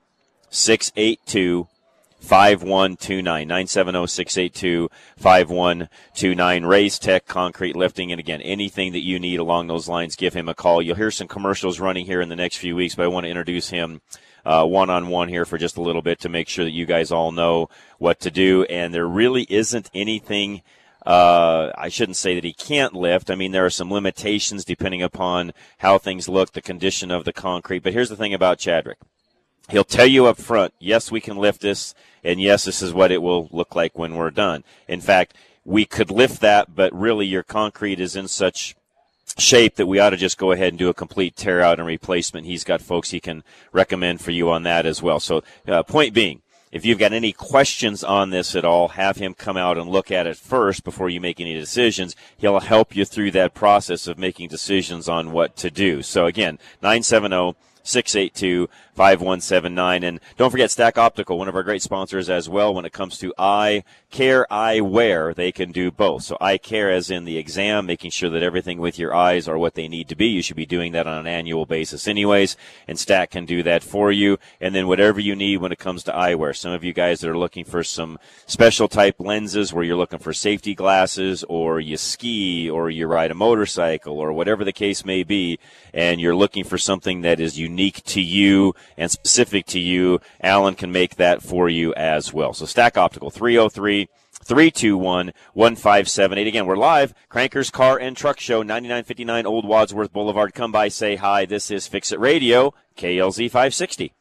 [0.50, 1.70] 682
[2.20, 8.12] 5129 970 682 5129 Raise Tech Concrete Lifting.
[8.12, 10.82] And again, anything that you need along those lines, give him a call.
[10.82, 13.30] You'll hear some commercials running here in the next few weeks, but I want to
[13.30, 14.02] introduce him
[14.44, 17.12] one on one here for just a little bit to make sure that you guys
[17.12, 18.64] all know what to do.
[18.64, 20.62] And there really isn't anything.
[21.06, 23.32] Uh, I shouldn't say that he can't lift.
[23.32, 27.34] I mean, there are some limitations depending upon how things look, the condition of the
[27.34, 27.84] concrete.
[27.84, 28.96] But here's the thing about Chadrick.
[29.70, 33.12] He'll tell you up front, yes, we can lift this, and yes, this is what
[33.12, 34.64] it will look like when we're done.
[34.88, 38.76] In fact, we could lift that, but really your concrete is in such
[39.38, 41.88] shape that we ought to just go ahead and do a complete tear out and
[41.88, 42.48] replacement.
[42.48, 45.20] He's got folks he can recommend for you on that as well.
[45.20, 49.34] So, uh, point being, if you've got any questions on this at all, have him
[49.34, 52.16] come out and look at it first before you make any decisions.
[52.38, 56.04] He'll help you through that process of making decisions on what to do.
[56.04, 58.70] So again, 970 682
[59.00, 60.04] 5179.
[60.04, 63.18] And don't forget Stack Optical, one of our great sponsors as well when it comes
[63.20, 65.34] to eye care, eye wear.
[65.34, 66.24] They can do both.
[66.24, 69.58] So eye care as in the exam, making sure that everything with your eyes are
[69.58, 70.28] what they need to be.
[70.28, 72.58] You should be doing that on an annual basis anyways.
[72.90, 74.38] And Stack can do that for you.
[74.60, 76.54] And then whatever you need when it comes to eyewear.
[76.54, 80.20] Some of you guys that are looking for some special type lenses where you're looking
[80.20, 85.06] for safety glasses or you ski or you ride a motorcycle or whatever the case
[85.06, 85.58] may be.
[85.94, 90.76] And you're looking for something that is unique to you and specific to you, Alan
[90.76, 92.54] can make that for you as well.
[92.54, 94.10] So Stack Optical 303
[94.44, 96.48] 321 1578.
[96.48, 97.14] Again, we're live.
[97.30, 100.54] Crankers Car and Truck Show, 9959 Old Wadsworth Boulevard.
[100.54, 101.46] Come by, say hi.
[101.46, 104.14] This is Fix It Radio, KLZ 560.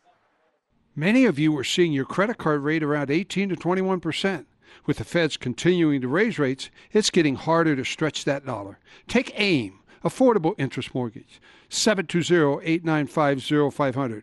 [0.94, 4.46] Many of you are seeing your credit card rate around 18 to 21 percent.
[4.84, 8.78] With the feds continuing to raise rates, it's getting harder to stretch that dollar.
[9.06, 14.22] Take AIM, Affordable Interest Mortgage, 720-895-0500.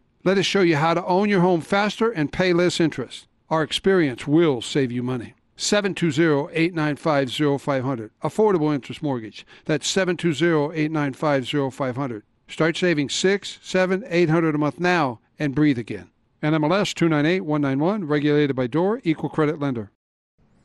[0.23, 3.27] Let us show you how to own your home faster and pay less interest.
[3.49, 5.33] Our experience will save you money.
[5.57, 8.11] 720-895-0500.
[8.23, 9.47] Affordable interest mortgage.
[9.65, 12.21] That's 720-895-0500.
[12.47, 16.11] Start saving six, seven, eight hundred a month now and breathe again.
[16.43, 19.91] NMLS 298191, regulated by DOR, equal credit lender.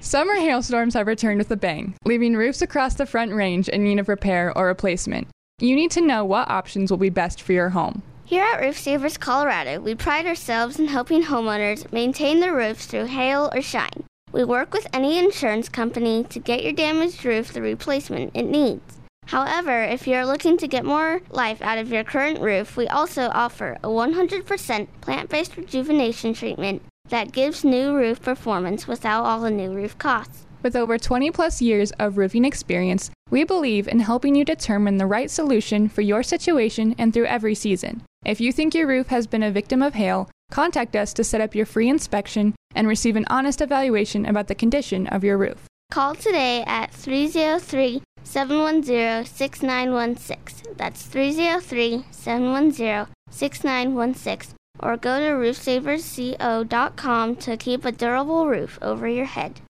[0.00, 3.98] Summer hailstorms have returned with a bang, leaving roofs across the Front Range in need
[3.98, 5.28] of repair or replacement.
[5.58, 8.02] You need to know what options will be best for your home.
[8.24, 13.04] Here at Roof Savers Colorado, we pride ourselves in helping homeowners maintain their roofs through
[13.04, 14.04] hail or shine.
[14.32, 18.98] We work with any insurance company to get your damaged roof the replacement it needs.
[19.26, 23.30] However, if you're looking to get more life out of your current roof, we also
[23.34, 29.50] offer a 100% plant based rejuvenation treatment that gives new roof performance without all the
[29.50, 30.46] new roof costs.
[30.62, 35.06] With over 20 plus years of roofing experience, we believe in helping you determine the
[35.06, 38.02] right solution for your situation and through every season.
[38.24, 41.40] If you think your roof has been a victim of hail, contact us to set
[41.40, 45.66] up your free inspection and receive an honest evaluation about the condition of your roof.
[45.90, 50.74] Call today at 303 710 6916.
[50.76, 59.26] That's 303 710 6916 or go to roofsaversco.com to keep a durable roof over your
[59.26, 59.60] head.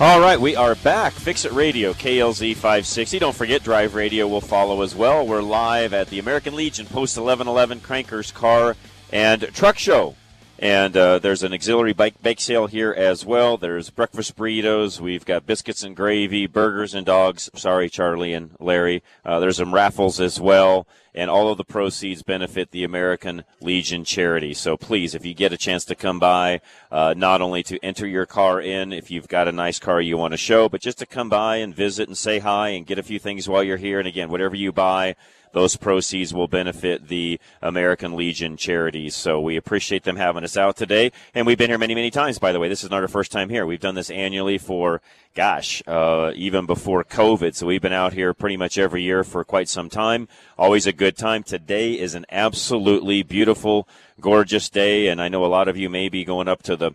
[0.00, 1.12] All right, we are back.
[1.12, 3.18] Fix It Radio, KLZ 560.
[3.18, 5.26] Don't forget, Drive Radio will follow as well.
[5.26, 8.76] We're live at the American Legion Post 1111 Crankers Car
[9.12, 10.16] and Truck Show.
[10.60, 13.56] And uh, there's an auxiliary bike bake sale here as well.
[13.56, 15.00] There's breakfast burritos.
[15.00, 17.48] We've got biscuits and gravy, burgers and dogs.
[17.54, 19.02] Sorry, Charlie and Larry.
[19.24, 24.04] Uh, there's some raffles as well and all of the proceeds benefit the American Legion
[24.04, 24.54] charity.
[24.54, 28.06] So please, if you get a chance to come by, uh, not only to enter
[28.06, 30.98] your car in if you've got a nice car you want to show, but just
[30.98, 33.76] to come by and visit and say hi and get a few things while you're
[33.76, 33.98] here.
[33.98, 35.16] And again, whatever you buy,
[35.52, 39.14] those proceeds will benefit the American Legion charities.
[39.14, 41.12] So we appreciate them having us out today.
[41.34, 42.68] And we've been here many, many times, by the way.
[42.68, 43.66] This is not our first time here.
[43.66, 45.00] We've done this annually for,
[45.34, 47.54] gosh, uh, even before COVID.
[47.54, 50.28] So we've been out here pretty much every year for quite some time.
[50.56, 51.42] Always a good time.
[51.42, 53.88] Today is an absolutely beautiful,
[54.20, 55.08] gorgeous day.
[55.08, 56.92] And I know a lot of you may be going up to the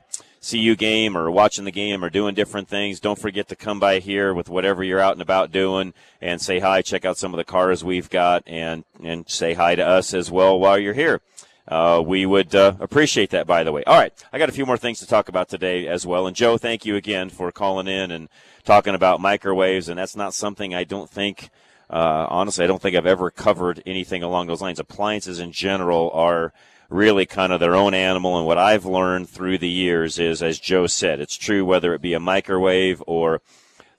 [0.50, 4.00] CU game or watching the game or doing different things, don't forget to come by
[4.00, 6.82] here with whatever you're out and about doing and say hi.
[6.82, 10.30] Check out some of the cars we've got and, and say hi to us as
[10.30, 11.22] well while you're here.
[11.68, 13.84] Uh, we would uh, appreciate that, by the way.
[13.86, 16.28] All right, I got a few more things to talk about today as well.
[16.28, 18.30] And Joe, thank you again for calling in and
[18.64, 19.90] talking about microwaves.
[19.90, 21.50] And that's not something I don't think,
[21.90, 24.80] uh, honestly, I don't think I've ever covered anything along those lines.
[24.80, 26.54] Appliances in general are
[26.89, 28.38] really kind of their own animal.
[28.38, 32.02] And what I've learned through the years is, as Joe said, it's true whether it
[32.02, 33.41] be a microwave or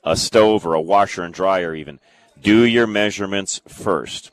[0.05, 1.99] a stove or a washer and dryer, even.
[2.40, 4.31] Do your measurements first.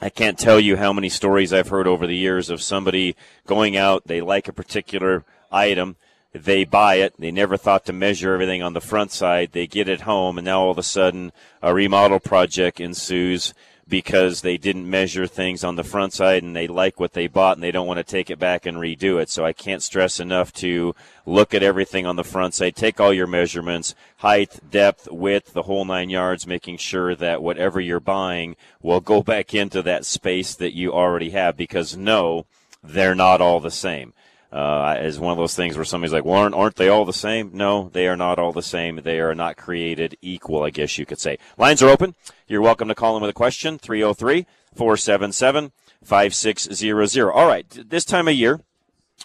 [0.00, 3.76] I can't tell you how many stories I've heard over the years of somebody going
[3.76, 5.96] out, they like a particular item,
[6.32, 9.88] they buy it, they never thought to measure everything on the front side, they get
[9.88, 13.52] it home, and now all of a sudden a remodel project ensues
[13.90, 17.56] because they didn't measure things on the front side and they like what they bought
[17.56, 19.28] and they don't want to take it back and redo it.
[19.28, 20.94] So I can't stress enough to
[21.26, 25.64] look at everything on the front side, take all your measurements, height, depth, width, the
[25.64, 30.54] whole nine yards, making sure that whatever you're buying will go back into that space
[30.54, 32.46] that you already have because no,
[32.82, 34.14] they're not all the same
[34.52, 37.12] uh, is one of those things where somebody's like, well, aren't, aren't they all the
[37.12, 37.50] same?
[37.54, 38.96] No, they are not all the same.
[38.96, 41.38] They are not created equal, I guess you could say.
[41.56, 42.14] Lines are open.
[42.48, 47.30] You're welcome to call in with a question, 303 477 5600.
[47.30, 48.60] All right, this time of year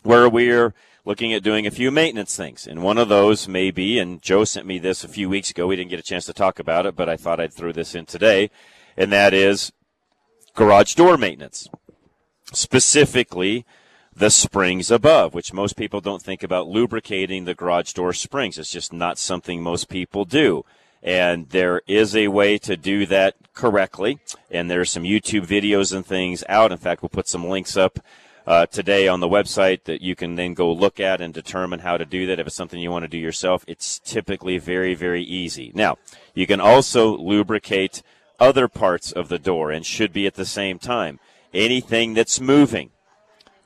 [0.04, 0.74] where we're
[1.06, 2.68] looking at doing a few maintenance things.
[2.68, 5.68] And one of those may be, and Joe sent me this a few weeks ago.
[5.68, 7.96] We didn't get a chance to talk about it, but I thought I'd throw this
[7.96, 8.50] in today.
[8.98, 9.72] And that is
[10.56, 11.68] garage door maintenance.
[12.54, 13.66] Specifically,
[14.16, 18.58] the springs above, which most people don't think about lubricating the garage door springs.
[18.58, 20.64] It's just not something most people do.
[21.04, 24.20] And there is a way to do that correctly.
[24.50, 26.72] And there's some YouTube videos and things out.
[26.72, 28.00] In fact, we'll put some links up
[28.48, 31.98] uh, today on the website that you can then go look at and determine how
[31.98, 32.40] to do that.
[32.40, 35.72] If it's something you want to do yourself, it's typically very, very easy.
[35.76, 35.98] Now,
[36.34, 38.02] you can also lubricate
[38.40, 41.20] other parts of the door and should be at the same time.
[41.54, 42.92] Anything that's moving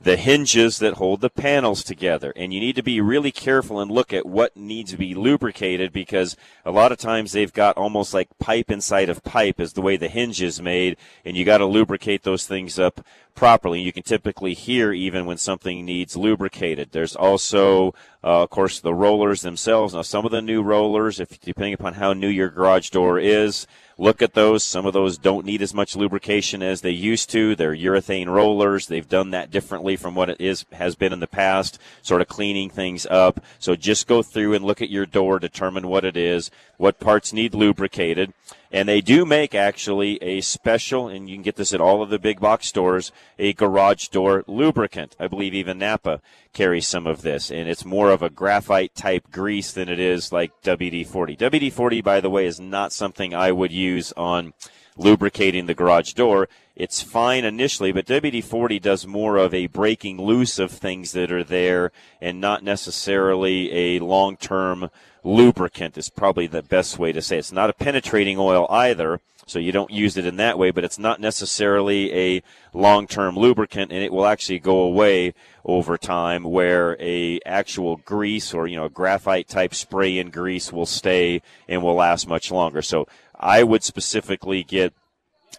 [0.02, 2.32] the hinges that hold the panels together.
[2.34, 5.92] And you need to be really careful and look at what needs to be lubricated
[5.92, 9.82] because a lot of times they've got almost like pipe inside of pipe is the
[9.82, 10.96] way the hinge is made.
[11.24, 13.04] And you got to lubricate those things up
[13.40, 13.80] properly.
[13.80, 16.90] You can typically hear even when something needs lubricated.
[16.92, 19.94] There's also, uh, of course, the rollers themselves.
[19.94, 23.66] Now, some of the new rollers, if depending upon how new your garage door is,
[23.96, 24.62] look at those.
[24.62, 27.56] Some of those don't need as much lubrication as they used to.
[27.56, 28.88] They're urethane rollers.
[28.88, 32.28] They've done that differently from what it is has been in the past, sort of
[32.28, 33.42] cleaning things up.
[33.58, 37.32] So just go through and look at your door, determine what it is, what parts
[37.32, 38.34] need lubricated.
[38.72, 42.10] And they do make actually a special, and you can get this at all of
[42.10, 45.16] the big box stores, a garage door lubricant.
[45.18, 46.20] I believe even Napa
[46.52, 50.32] carries some of this, and it's more of a graphite type grease than it is
[50.32, 51.36] like WD 40.
[51.36, 54.52] WD 40, by the way, is not something I would use on
[55.00, 56.48] lubricating the garage door.
[56.76, 61.32] It's fine initially, but WD 40 does more of a breaking loose of things that
[61.32, 64.90] are there and not necessarily a long term
[65.24, 67.40] lubricant is probably the best way to say it.
[67.40, 70.84] It's not a penetrating oil either, so you don't use it in that way, but
[70.84, 75.34] it's not necessarily a long-term lubricant and it will actually go away
[75.64, 80.86] over time where a actual grease or, you know, graphite type spray in grease will
[80.86, 82.80] stay and will last much longer.
[82.80, 83.08] So
[83.40, 84.92] I would specifically get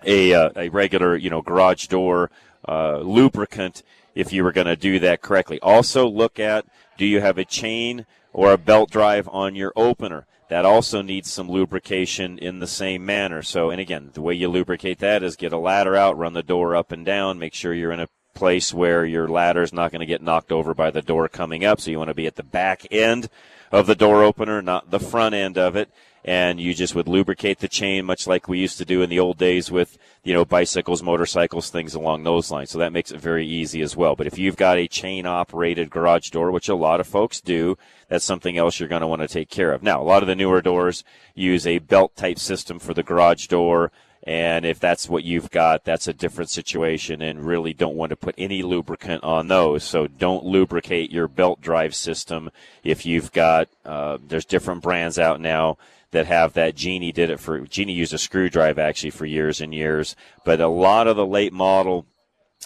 [0.05, 2.31] a, uh, a regular, you know, garage door
[2.67, 3.83] uh, lubricant
[4.15, 5.59] if you were going to do that correctly.
[5.61, 6.65] Also look at
[6.97, 10.25] do you have a chain or a belt drive on your opener.
[10.49, 13.41] That also needs some lubrication in the same manner.
[13.41, 16.43] So, and again, the way you lubricate that is get a ladder out, run the
[16.43, 19.91] door up and down, make sure you're in a place where your ladder is not
[19.91, 21.79] going to get knocked over by the door coming up.
[21.79, 23.29] So you want to be at the back end
[23.71, 25.89] of the door opener, not the front end of it.
[26.23, 29.19] And you just would lubricate the chain, much like we used to do in the
[29.19, 32.69] old days with, you know, bicycles, motorcycles, things along those lines.
[32.69, 34.15] So that makes it very easy as well.
[34.15, 37.75] But if you've got a chain operated garage door, which a lot of folks do,
[38.07, 39.81] that's something else you're going to want to take care of.
[39.81, 41.03] Now, a lot of the newer doors
[41.33, 43.91] use a belt type system for the garage door.
[44.23, 48.15] And if that's what you've got, that's a different situation and really don't want to
[48.15, 49.83] put any lubricant on those.
[49.83, 52.51] So don't lubricate your belt drive system
[52.83, 55.79] if you've got, uh, there's different brands out now
[56.11, 56.75] that have that.
[56.75, 60.15] Genie did it for, Genie used a screwdriver actually for years and years.
[60.45, 62.05] But a lot of the late model,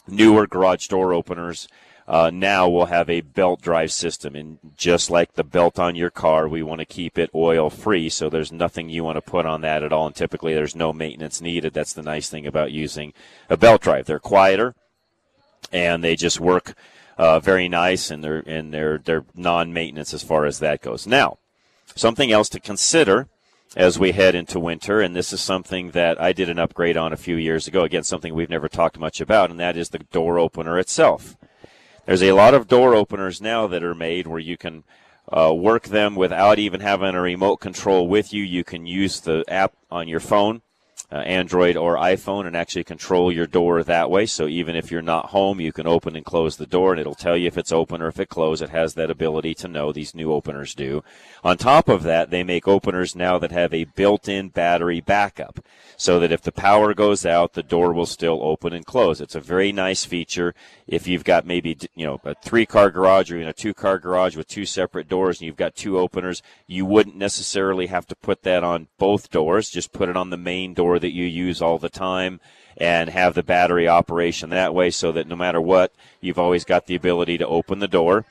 [0.08, 1.68] newer garage door openers,
[2.08, 4.36] uh, now we'll have a belt drive system.
[4.36, 8.10] And just like the belt on your car, we want to keep it oil free.
[8.10, 10.08] So there's nothing you want to put on that at all.
[10.08, 11.74] And typically there's no maintenance needed.
[11.74, 13.14] That's the nice thing about using
[13.50, 14.06] a belt drive.
[14.06, 14.76] They're quieter
[15.72, 16.76] and they just work
[17.18, 21.08] uh, very nice and they're, and they're, they're non maintenance as far as that goes.
[21.08, 21.40] Now,
[21.96, 23.30] something else to consider
[23.76, 25.02] as we head into winter.
[25.02, 27.84] And this is something that I did an upgrade on a few years ago.
[27.84, 31.36] Again, something we've never talked much about, and that is the door opener itself.
[32.06, 34.84] There's a lot of door openers now that are made where you can
[35.32, 38.44] uh, work them without even having a remote control with you.
[38.44, 40.62] You can use the app on your phone
[41.16, 44.26] uh, Android or iPhone and actually control your door that way.
[44.26, 47.16] So even if you're not home, you can open and close the door and it'll
[47.16, 48.62] tell you if it's open or if it closed.
[48.62, 49.94] It has that ability to know.
[49.94, 51.06] These new openers do.
[51.42, 55.60] On top of that, they make openers now that have a built-in battery backup
[55.96, 59.22] so that if the power goes out, the door will still open and close.
[59.22, 60.54] It's a very nice feature.
[60.86, 64.00] If you've got maybe, you know, a three car garage or even a two car
[64.00, 68.16] garage with two separate doors and you've got two openers, you wouldn't necessarily have to
[68.16, 69.70] put that on both doors.
[69.70, 72.40] Just put it on the main door that you use all the time
[72.78, 76.88] and have the battery operation that way so that no matter what, you've always got
[76.88, 78.26] the ability to open the door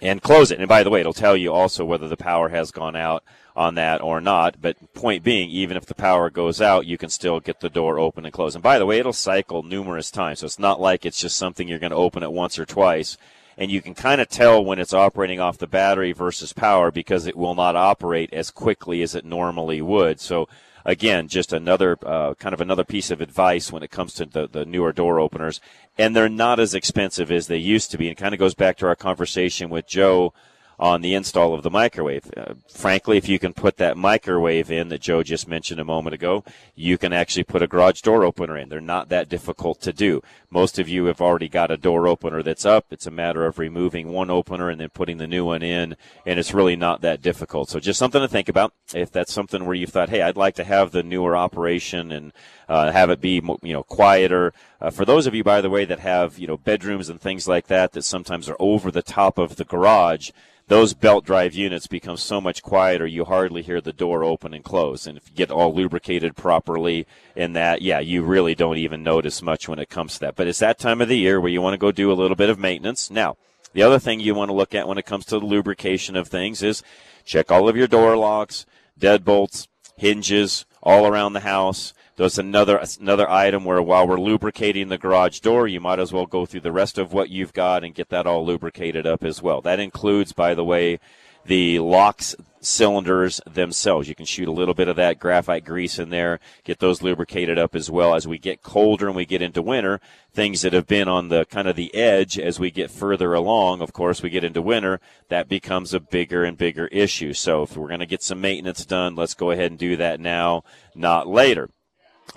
[0.00, 0.60] and close it.
[0.60, 3.24] And by the way, it'll tell you also whether the power has gone out
[3.56, 4.62] on that or not.
[4.62, 7.98] But point being, even if the power goes out, you can still get the door
[7.98, 8.54] open and close.
[8.54, 10.38] And by the way, it'll cycle numerous times.
[10.38, 13.18] So it's not like it's just something you're going to open it once or twice.
[13.58, 17.26] And you can kind of tell when it's operating off the battery versus power because
[17.26, 20.18] it will not operate as quickly as it normally would.
[20.18, 20.48] So
[20.84, 24.48] again, just another uh, kind of another piece of advice when it comes to the,
[24.48, 25.60] the newer door openers.
[25.98, 28.08] And they're not as expensive as they used to be.
[28.08, 30.32] And kind of goes back to our conversation with Joe
[30.80, 32.30] on the install of the microwave.
[32.34, 36.14] Uh, frankly, if you can put that microwave in that Joe just mentioned a moment
[36.14, 36.42] ago,
[36.74, 38.70] you can actually put a garage door opener in.
[38.70, 40.22] They're not that difficult to do.
[40.52, 42.86] Most of you have already got a door opener that's up.
[42.90, 46.40] It's a matter of removing one opener and then putting the new one in, and
[46.40, 47.70] it's really not that difficult.
[47.70, 48.72] So just something to think about.
[48.92, 52.32] If that's something where you thought, hey, I'd like to have the newer operation and
[52.68, 54.52] uh, have it be you know quieter.
[54.80, 57.46] Uh, for those of you, by the way, that have you know bedrooms and things
[57.46, 60.32] like that that sometimes are over the top of the garage,
[60.70, 64.62] those belt drive units become so much quieter you hardly hear the door open and
[64.62, 69.02] close and if you get all lubricated properly in that yeah you really don't even
[69.02, 71.52] notice much when it comes to that but it's that time of the year where
[71.52, 73.36] you want to go do a little bit of maintenance now
[73.74, 76.28] the other thing you want to look at when it comes to the lubrication of
[76.28, 76.82] things is
[77.26, 78.64] check all of your door locks
[78.98, 84.98] deadbolts hinges all around the house there's another another item where while we're lubricating the
[84.98, 87.94] garage door, you might as well go through the rest of what you've got and
[87.94, 89.62] get that all lubricated up as well.
[89.62, 90.98] That includes, by the way,
[91.44, 94.08] the locks cylinders themselves.
[94.08, 97.58] You can shoot a little bit of that graphite grease in there, get those lubricated
[97.58, 98.14] up as well.
[98.14, 100.00] As we get colder and we get into winter,
[100.32, 103.80] things that have been on the kind of the edge as we get further along,
[103.80, 107.32] of course, we get into winter, that becomes a bigger and bigger issue.
[107.32, 110.20] So if we're going to get some maintenance done, let's go ahead and do that
[110.20, 110.62] now,
[110.94, 111.70] not later.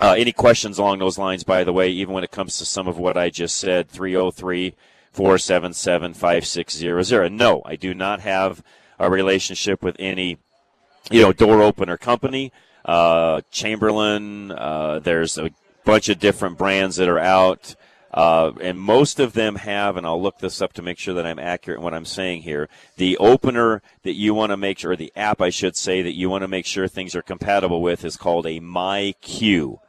[0.00, 2.88] Uh, any questions along those lines, by the way, even when it comes to some
[2.88, 4.74] of what I just said, 303
[5.12, 7.30] 477 5600.
[7.30, 8.64] No, I do not have
[8.98, 10.38] a relationship with any,
[11.10, 12.52] you know, door opener company.
[12.84, 15.50] Uh, Chamberlain, uh, there's a
[15.84, 17.74] bunch of different brands that are out.
[18.14, 21.26] Uh, and most of them have, and I'll look this up to make sure that
[21.26, 22.68] I'm accurate in what I'm saying here.
[22.96, 26.14] The opener that you want to make sure, or the app, I should say, that
[26.14, 29.80] you want to make sure things are compatible with is called a MyQ.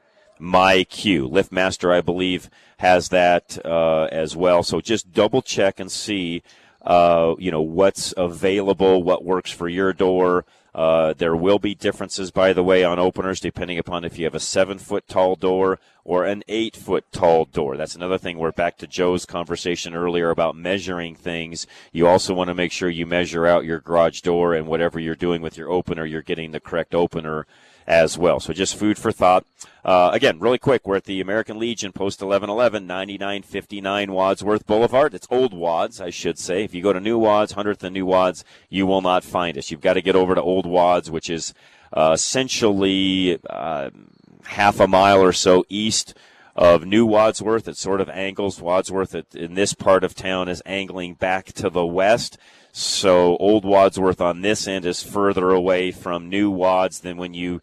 [0.41, 1.31] MyQ.
[1.31, 4.63] LiftMaster, I believe, has that uh, as well.
[4.63, 6.41] So just double check and see,
[6.85, 10.45] uh, you know, what's available, what works for your door.
[10.73, 14.35] Uh, there will be differences, by the way, on openers depending upon if you have
[14.35, 17.77] a seven foot tall door or an eight foot tall door.
[17.77, 18.37] That's another thing.
[18.37, 21.65] We're back to Joe's conversation earlier about measuring things.
[21.93, 25.15] You also want to make sure you measure out your garage door and whatever you're
[25.15, 27.47] doing with your opener, you're getting the correct opener
[27.87, 28.39] as well.
[28.39, 29.45] So just food for thought.
[29.83, 35.13] Uh, again, really quick, we're at the American Legion, Post 1111, 9959 Wadsworth Boulevard.
[35.13, 36.63] It's Old Wads, I should say.
[36.63, 39.69] If you go to New Wads, 100th and New Wads, you will not find us.
[39.69, 41.53] You've got to get over to Old Wads, which is
[41.93, 43.91] uh, essentially uh,
[44.45, 46.15] half a mile or so east
[46.55, 47.67] of New Wadsworth.
[47.67, 48.59] It sort of angles.
[48.59, 52.39] Wadsworth in this part of town is angling back to the west.
[52.77, 57.61] So Old Wadsworth on this end is further away from New Wads than when you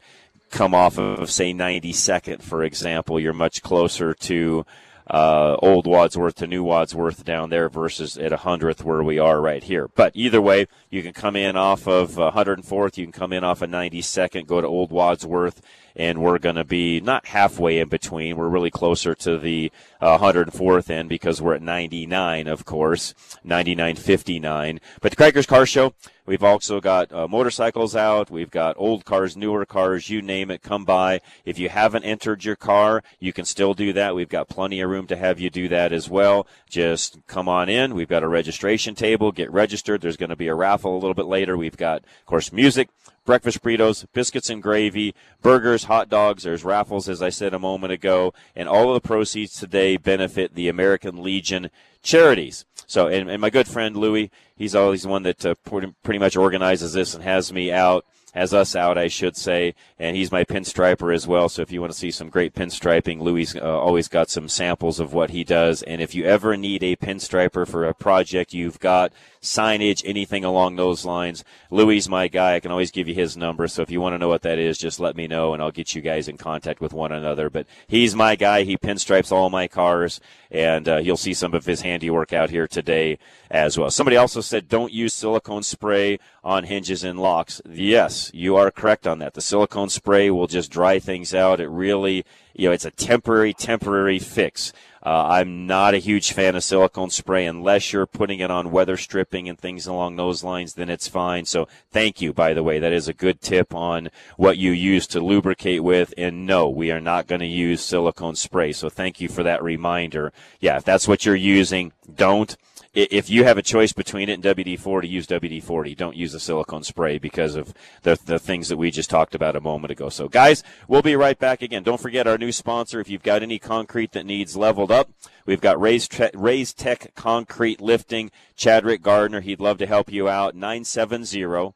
[0.51, 4.65] come off of, say, 92nd, for example, you're much closer to
[5.13, 9.41] uh, Old Wadsworth to New Wadsworth down there versus at a 100th where we are
[9.41, 9.89] right here.
[9.89, 13.61] But either way, you can come in off of 104th, you can come in off
[13.61, 15.61] of 92nd, go to Old Wadsworth,
[15.95, 18.37] and we're going to be not halfway in between.
[18.37, 23.13] We're really closer to the uh, 104th end because we're at 99, of course,
[23.47, 24.81] 99.59.
[25.03, 25.93] But the Crankers Car Show,
[26.25, 28.31] We've also got uh, motorcycles out.
[28.31, 30.63] We've got old cars, newer cars, you name it.
[30.63, 31.21] Come by.
[31.45, 34.15] If you haven't entered your car, you can still do that.
[34.15, 36.47] We've got plenty of room to have you do that as well.
[36.69, 37.95] Just come on in.
[37.95, 39.33] We've got a registration table.
[39.33, 40.01] Get registered.
[40.01, 41.57] There's going to be a raffle a little bit later.
[41.57, 42.89] We've got, of course, music,
[43.25, 46.43] breakfast burritos, biscuits and gravy, burgers, hot dogs.
[46.43, 50.55] There's raffles, as I said a moment ago, and all of the proceeds today benefit
[50.55, 51.71] the American Legion
[52.03, 52.65] charities.
[52.87, 56.37] So, and, and my good friend Louie, he's always the one that uh, pretty much
[56.37, 60.45] organizes this and has me out has us out, I should say, and he's my
[60.45, 61.49] pinstriper as well.
[61.49, 64.99] So if you want to see some great pinstriping, Louis uh, always got some samples
[64.99, 65.83] of what he does.
[65.83, 69.13] And if you ever need a pinstriper for a project you've got,
[69.43, 72.55] signage, anything along those lines, Louis my guy.
[72.55, 73.67] I can always give you his number.
[73.69, 75.71] So if you want to know what that is, just let me know and I'll
[75.71, 77.51] get you guys in contact with one another.
[77.51, 78.63] But he's my guy.
[78.63, 80.21] He pinstripes all my cars
[80.51, 83.19] and uh, you'll see some of his handiwork out here today
[83.51, 83.91] as well.
[83.91, 87.61] Somebody also said don't use silicone spray on hinges and locks.
[87.69, 89.35] Yes, you are correct on that.
[89.35, 91.61] The silicone spray will just dry things out.
[91.61, 94.73] It really, you know, it's a temporary, temporary fix.
[95.05, 98.97] Uh, I'm not a huge fan of silicone spray unless you're putting it on weather
[98.97, 101.45] stripping and things along those lines, then it's fine.
[101.45, 102.79] So thank you, by the way.
[102.79, 106.15] That is a good tip on what you use to lubricate with.
[106.17, 108.73] And no, we are not going to use silicone spray.
[108.73, 110.33] So thank you for that reminder.
[110.61, 112.57] Yeah, if that's what you're using, don't
[112.95, 115.97] if you have a choice between it and WD-40, use WD-40.
[115.97, 117.73] Don't use the silicone spray because of
[118.03, 120.11] the, the things that we just talked about a moment ago.
[120.11, 121.83] So, guys, we'll be right back again.
[121.83, 123.01] Don't forget our new sponsor.
[123.01, 125.11] If you've got any concrete that needs leveled up,
[125.47, 128.31] we've got Raise, Raise Tech Concrete Lifting.
[128.57, 130.55] Chadrick Gardner, he'd love to help you out.
[130.55, 131.73] 970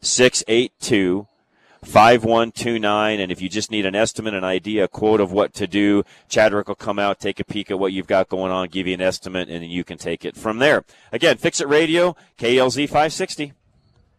[0.00, 1.28] 682
[1.86, 3.20] 5129.
[3.20, 6.02] And if you just need an estimate, an idea, a quote of what to do,
[6.28, 8.94] Chadrick will come out, take a peek at what you've got going on, give you
[8.94, 10.84] an estimate, and then you can take it from there.
[11.12, 13.52] Again, Fix It Radio, KLZ 560.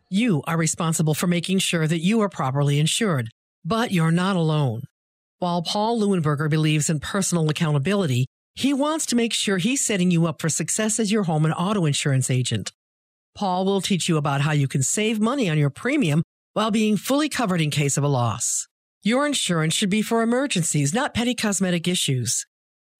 [0.09, 3.30] You are responsible for making sure that you are properly insured,
[3.65, 4.84] but you're not alone.
[5.39, 10.26] While Paul Leuenberger believes in personal accountability, he wants to make sure he's setting you
[10.26, 12.72] up for success as your home and auto insurance agent.
[13.36, 16.24] Paul will teach you about how you can save money on your premium
[16.58, 18.68] while being fully covered in case of a loss.
[19.03, 22.47] Your insurance should be for emergencies, not petty cosmetic issues.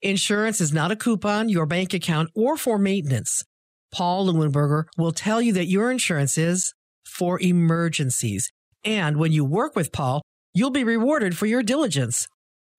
[0.04, 3.44] Insurance is not a coupon, your bank account, or for maintenance.
[3.92, 8.52] Paul Leuenberger will tell you that your insurance is for emergencies.
[8.84, 10.22] And when you work with Paul,
[10.54, 12.28] you'll be rewarded for your diligence.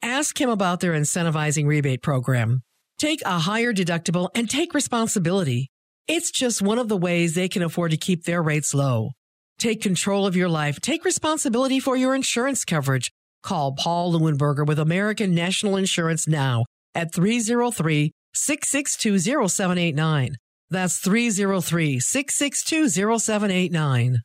[0.01, 2.63] Ask him about their incentivizing rebate program.
[3.01, 5.73] Take a higher deductible and take responsibility.
[6.07, 9.11] It's just one of the ways they can afford to keep their rates low.
[9.59, 10.81] Take control of your life.
[10.81, 13.11] Take responsibility for your insurance coverage.
[13.43, 20.37] Call Paul Leuenberger with American National Insurance now at 303 662 0789.
[20.71, 22.89] That's 303 662
[23.19, 24.19] 0789.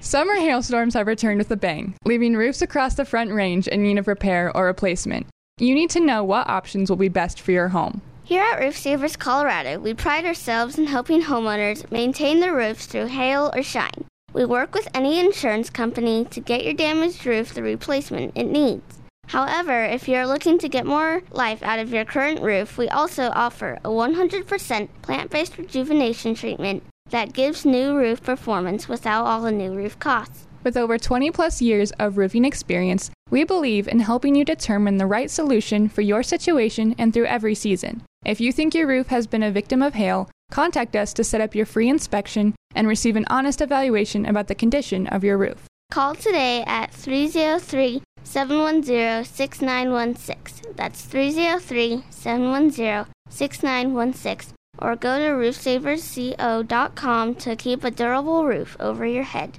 [0.00, 3.98] Summer hailstorms have returned with a bang, leaving roofs across the front range in need
[3.98, 5.26] of repair or replacement.
[5.58, 8.00] You need to know what options will be best for your home.
[8.22, 13.06] Here at Roof Savers Colorado, we pride ourselves in helping homeowners maintain their roofs through
[13.06, 14.04] hail or shine.
[14.34, 18.98] We work with any insurance company to get your damaged roof the replacement it needs.
[19.28, 23.30] However, if you're looking to get more life out of your current roof, we also
[23.34, 29.52] offer a 100% plant based rejuvenation treatment that gives new roof performance without all the
[29.52, 30.46] new roof costs.
[30.62, 35.06] With over 20 plus years of roofing experience, we believe in helping you determine the
[35.06, 38.02] right solution for your situation and through every season.
[38.24, 41.40] If you think your roof has been a victim of hail, contact us to set
[41.40, 45.66] up your free inspection and receive an honest evaluation about the condition of your roof.
[45.90, 50.74] Call today at 303 710 6916.
[50.76, 54.54] That's 303 710 6916.
[54.78, 59.58] Or go to roofsaversco.com to keep a durable roof over your head.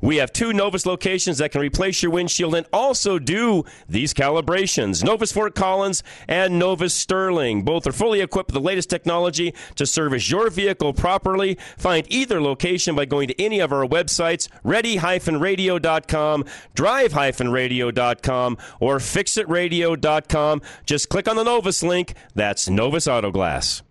[0.00, 5.04] We have two Novus locations that can replace your windshield and also do these calibrations
[5.04, 7.62] Novus Fort Collins and Novus Sterling.
[7.62, 11.58] Both are fully equipped with the latest technology to service your vehicle properly.
[11.76, 20.62] Find either location by going to any of our websites ready-radio.com, drive-radio.com, or fixitradio.com.
[20.84, 22.14] Just click on the Novus link.
[22.34, 23.82] That's Novus Auto Glass.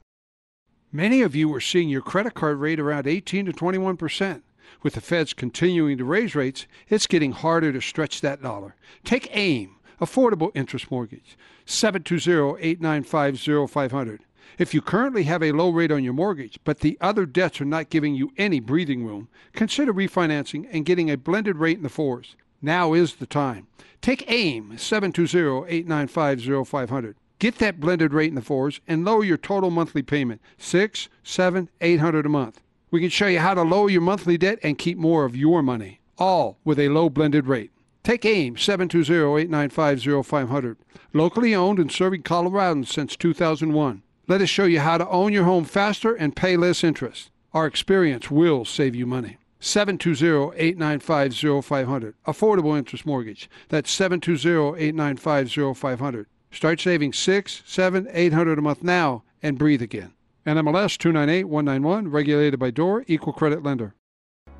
[0.91, 4.43] Many of you are seeing your credit card rate around 18 to 21 percent.
[4.85, 8.75] With the feds continuing to raise rates, it's getting harder to stretch that dollar.
[9.03, 14.19] Take AIM, Affordable Interest Mortgage, 720-895-0500.
[14.59, 17.65] If you currently have a low rate on your mortgage, but the other debts are
[17.65, 21.89] not giving you any breathing room, consider refinancing and getting a blended rate in the
[21.89, 22.35] fours.
[22.61, 23.65] Now is the time.
[24.01, 27.15] Take AIM, 720-895-0500.
[27.39, 31.71] Get that blended rate in the fours and lower your total monthly payment, six, seven,
[31.81, 32.61] eight hundred a month.
[32.91, 35.61] We can show you how to lower your monthly debt and keep more of your
[35.61, 37.71] money, all with a low blended rate.
[38.03, 40.77] Take AIM 720-895-0500.
[41.11, 44.03] Locally owned and serving Coloradans since 2001.
[44.27, 47.31] Let us show you how to own your home faster and pay less interest.
[47.53, 49.37] Our experience will save you money.
[49.61, 52.13] 720-895-0500.
[52.27, 53.49] Affordable interest mortgage.
[53.69, 56.25] That's 720-895-0500.
[56.51, 60.11] Start saving six, seven, eight hundred a month now and breathe again.
[60.45, 63.95] NMLS 298191, regulated by DOR, equal credit lender.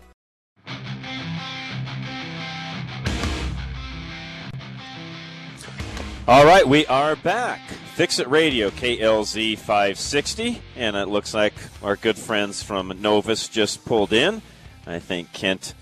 [6.28, 7.62] All right, we are back.
[8.00, 10.62] Fix It Radio, KLZ 560.
[10.78, 14.42] And it looks like our good friends from Novus just pulled in.
[14.88, 15.74] I think Kent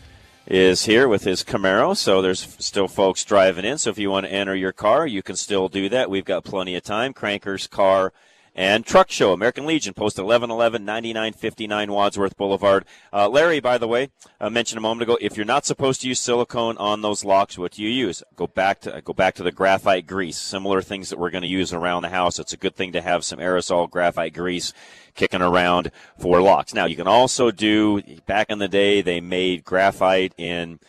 [0.48, 3.78] is here with his Camaro, so there's still folks driving in.
[3.78, 6.10] So if you want to enter your car, you can still do that.
[6.10, 7.14] We've got plenty of time.
[7.14, 8.12] Crankers Car
[8.58, 12.86] and Truck Show, American Legion, Post 1111, 9959 Wadsworth Boulevard.
[13.14, 14.10] Uh, Larry, by the way,
[14.42, 17.58] I mentioned a moment ago, if you're not supposed to use silicone on those locks,
[17.58, 18.24] what do you use?
[18.36, 20.40] Go back to go back to the graphite grease.
[20.40, 22.40] Similar things that we're going to use around the house.
[22.40, 24.74] It's a good thing to have some aerosol graphite grease
[25.14, 26.74] kicking around for locks.
[26.74, 30.80] Now, you can also do, back in the day, they made graphite in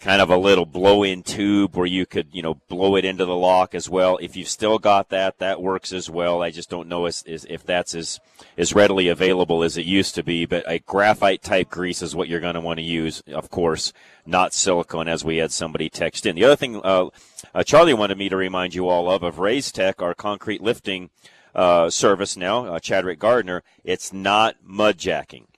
[0.00, 3.34] kind of a little blow-in tube where you could, you know, blow it into the
[3.34, 4.16] lock as well.
[4.18, 6.42] If you've still got that, that works as well.
[6.42, 8.20] I just don't know as, as, if that's as,
[8.56, 12.28] as readily available as it used to be, but a graphite type grease is what
[12.28, 13.92] you're going to want to use, of course,
[14.24, 16.36] not silicone as we had somebody text in.
[16.36, 17.08] The other thing, uh,
[17.54, 21.10] uh, Charlie wanted me to remind you all of, of Raise Tech, our concrete lifting,
[21.54, 25.48] uh, service now, uh, Chadrick Gardner, it's not mud jacking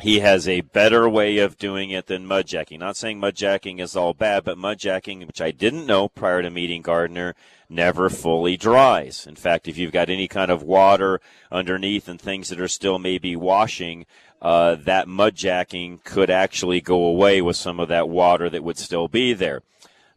[0.00, 2.78] he has a better way of doing it than mudjacking.
[2.78, 6.82] Not saying mudjacking is all bad, but mudjacking, which I didn't know prior to meeting
[6.82, 7.34] Gardner,
[7.68, 9.26] never fully dries.
[9.26, 11.20] In fact, if you've got any kind of water
[11.50, 14.06] underneath and things that are still maybe washing,
[14.42, 19.08] uh, that mudjacking could actually go away with some of that water that would still
[19.08, 19.62] be there.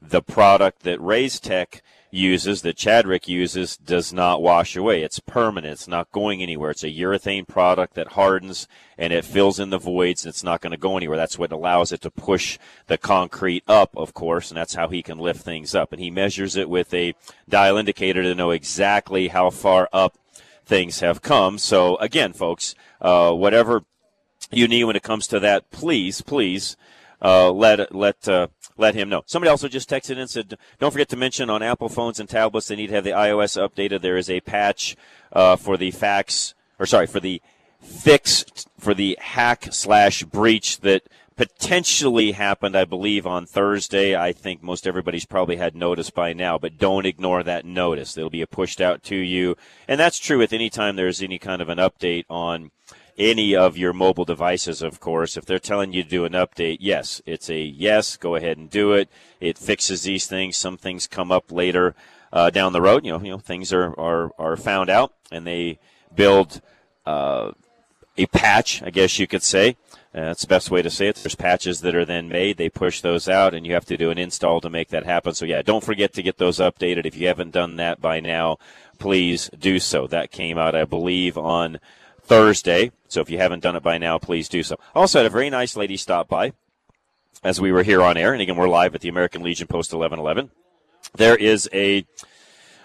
[0.01, 5.03] The product that Raise Tech uses, that Chadrick uses, does not wash away.
[5.03, 5.73] It's permanent.
[5.73, 6.71] It's not going anywhere.
[6.71, 10.25] It's a urethane product that hardens and it fills in the voids.
[10.25, 11.17] It's not going to go anywhere.
[11.17, 15.03] That's what allows it to push the concrete up, of course, and that's how he
[15.03, 15.91] can lift things up.
[15.91, 17.13] And he measures it with a
[17.47, 20.17] dial indicator to know exactly how far up
[20.65, 21.57] things have come.
[21.57, 23.83] So again, folks, uh, whatever
[24.51, 26.77] you need when it comes to that, please, please
[27.21, 28.47] uh, let let uh,
[28.77, 29.23] let him know.
[29.25, 32.67] Somebody also just texted and said, "Don't forget to mention on Apple phones and tablets
[32.67, 34.01] they need to have the iOS updated.
[34.01, 34.95] There is a patch
[35.33, 37.41] uh, for the fax, or sorry, for the
[37.81, 38.45] fix
[38.79, 41.03] for the hack slash breach that
[41.37, 44.15] potentially happened, I believe, on Thursday.
[44.15, 48.17] I think most everybody's probably had notice by now, but don't ignore that notice.
[48.17, 49.55] It'll be pushed out to you.
[49.87, 52.71] And that's true with any time there's any kind of an update on
[53.17, 55.37] any of your mobile devices, of course.
[55.37, 58.69] If they're telling you to do an update, yes, it's a yes, go ahead and
[58.69, 59.09] do it.
[59.39, 60.57] It fixes these things.
[60.57, 61.95] Some things come up later
[62.31, 63.05] uh, down the road.
[63.05, 65.79] You know, you know, things are, are, are found out and they
[66.13, 66.61] build
[67.05, 67.51] uh,
[68.17, 69.77] a patch, I guess you could say,
[70.17, 71.17] uh, that's the best way to say it.
[71.17, 72.57] There's patches that are then made.
[72.57, 75.35] They push those out, and you have to do an install to make that happen.
[75.35, 77.05] So, yeah, don't forget to get those updated.
[77.05, 78.57] If you haven't done that by now,
[78.97, 80.07] please do so.
[80.07, 81.79] That came out, I believe, on
[82.27, 82.91] Thursday.
[83.07, 84.77] So, if you haven't done it by now, please do so.
[84.93, 86.53] Also, had a very nice lady stop by
[87.43, 88.33] as we were here on air.
[88.33, 90.51] And again, we're live at the American Legion Post 1111.
[91.15, 92.05] There is a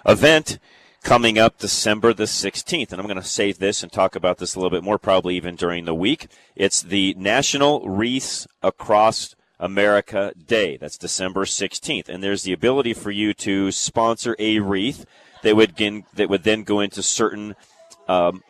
[0.07, 0.59] event
[1.03, 2.93] coming up December the 16th.
[2.93, 5.37] And I'm going to say this and talk about this a little bit more, probably
[5.37, 6.29] even during the week.
[6.55, 10.77] It's the National Wreaths Across America Day.
[10.77, 12.09] That's December 16th.
[12.09, 15.05] And there's the ability for you to sponsor a wreath
[15.43, 15.77] that would,
[16.15, 17.57] that would then go into certain
[18.09, 18.43] um,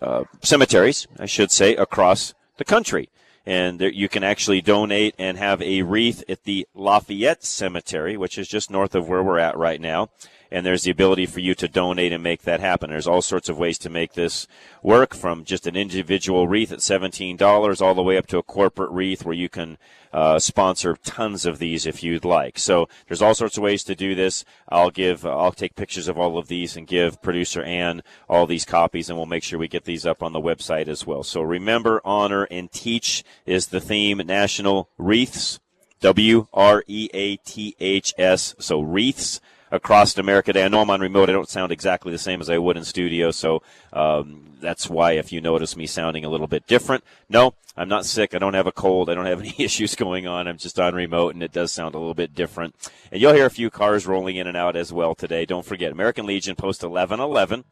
[0.00, 3.08] uh, cemeteries, I should say, across the country.
[3.46, 8.36] And there, you can actually donate and have a wreath at the Lafayette Cemetery, which
[8.36, 10.10] is just north of where we're at right now
[10.50, 12.90] and there's the ability for you to donate and make that happen.
[12.90, 14.46] There's all sorts of ways to make this
[14.82, 18.90] work from just an individual wreath at $17 all the way up to a corporate
[18.90, 19.78] wreath where you can
[20.12, 22.58] uh, sponsor tons of these if you'd like.
[22.58, 24.44] So there's all sorts of ways to do this.
[24.68, 28.64] I'll give, I'll take pictures of all of these and give producer Ann all these
[28.64, 31.22] copies, and we'll make sure we get these up on the website as well.
[31.22, 34.18] So remember, honor, and teach is the theme.
[34.24, 35.60] National Wreaths,
[36.00, 38.54] W R E A T H S.
[38.58, 39.40] So wreaths
[39.70, 40.64] across America Day.
[40.64, 41.28] I know I'm on remote.
[41.28, 43.62] I don't sound exactly the same as I would in studio, so
[43.92, 48.04] um, that's why if you notice me sounding a little bit different, no, I'm not
[48.04, 48.34] sick.
[48.34, 49.08] I don't have a cold.
[49.08, 50.48] I don't have any issues going on.
[50.48, 52.74] I'm just on remote, and it does sound a little bit different.
[53.12, 55.44] And you'll hear a few cars rolling in and out as well today.
[55.44, 57.64] Don't forget, American Legion Post 1111.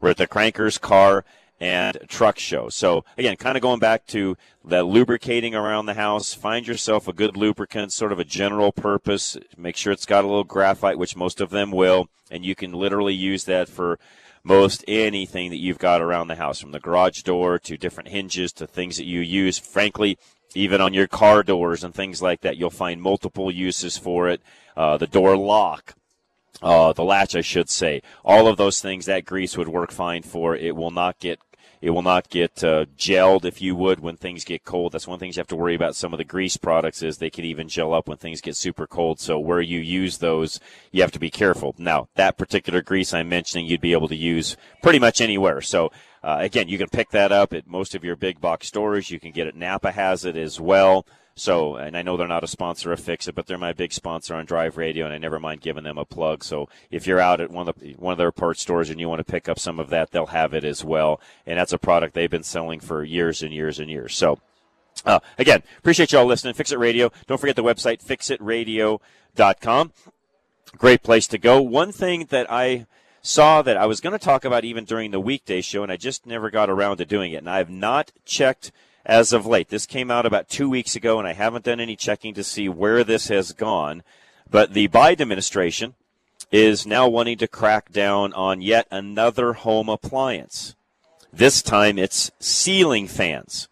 [0.00, 1.24] We're at the Crankers Car
[1.64, 2.68] and truck show.
[2.68, 7.12] So again, kind of going back to the lubricating around the house, find yourself a
[7.14, 9.38] good lubricant, sort of a general purpose.
[9.56, 12.72] Make sure it's got a little graphite, which most of them will, and you can
[12.72, 13.98] literally use that for
[14.42, 18.52] most anything that you've got around the house, from the garage door to different hinges
[18.52, 19.58] to things that you use.
[19.58, 20.18] Frankly,
[20.54, 24.42] even on your car doors and things like that, you'll find multiple uses for it.
[24.76, 25.94] Uh, the door lock
[26.62, 28.02] uh, the latch, I should say.
[28.24, 30.56] All of those things that grease would work fine for.
[30.56, 31.40] It will not get
[31.84, 34.92] it will not get uh, gelled if you would when things get cold.
[34.92, 35.94] That's one thing you have to worry about.
[35.94, 38.86] Some of the grease products is they can even gel up when things get super
[38.86, 39.20] cold.
[39.20, 40.60] So where you use those,
[40.92, 41.74] you have to be careful.
[41.76, 45.60] Now that particular grease I'm mentioning, you'd be able to use pretty much anywhere.
[45.60, 49.10] So uh, again, you can pick that up at most of your big box stores.
[49.10, 49.54] You can get it.
[49.54, 51.04] Napa has it as well.
[51.36, 53.92] So, and I know they're not a sponsor of Fix It, but they're my big
[53.92, 56.44] sponsor on Drive Radio, and I never mind giving them a plug.
[56.44, 59.08] So, if you're out at one of the, one of their parts stores and you
[59.08, 61.20] want to pick up some of that, they'll have it as well.
[61.44, 64.14] And that's a product they've been selling for years and years and years.
[64.14, 64.38] So,
[65.04, 66.54] uh, again, appreciate y'all listening.
[66.54, 67.10] Fix It Radio.
[67.26, 69.92] Don't forget the website, fixitradio.com.
[70.76, 71.60] Great place to go.
[71.60, 72.86] One thing that I
[73.22, 75.96] saw that I was going to talk about even during the weekday show, and I
[75.96, 77.38] just never got around to doing it.
[77.38, 78.70] And I have not checked
[79.04, 79.68] as of late.
[79.68, 82.68] This came out about two weeks ago, and I haven't done any checking to see
[82.68, 84.02] where this has gone.
[84.50, 85.94] But the Biden administration
[86.50, 90.74] is now wanting to crack down on yet another home appliance.
[91.32, 93.68] This time it's ceiling fans.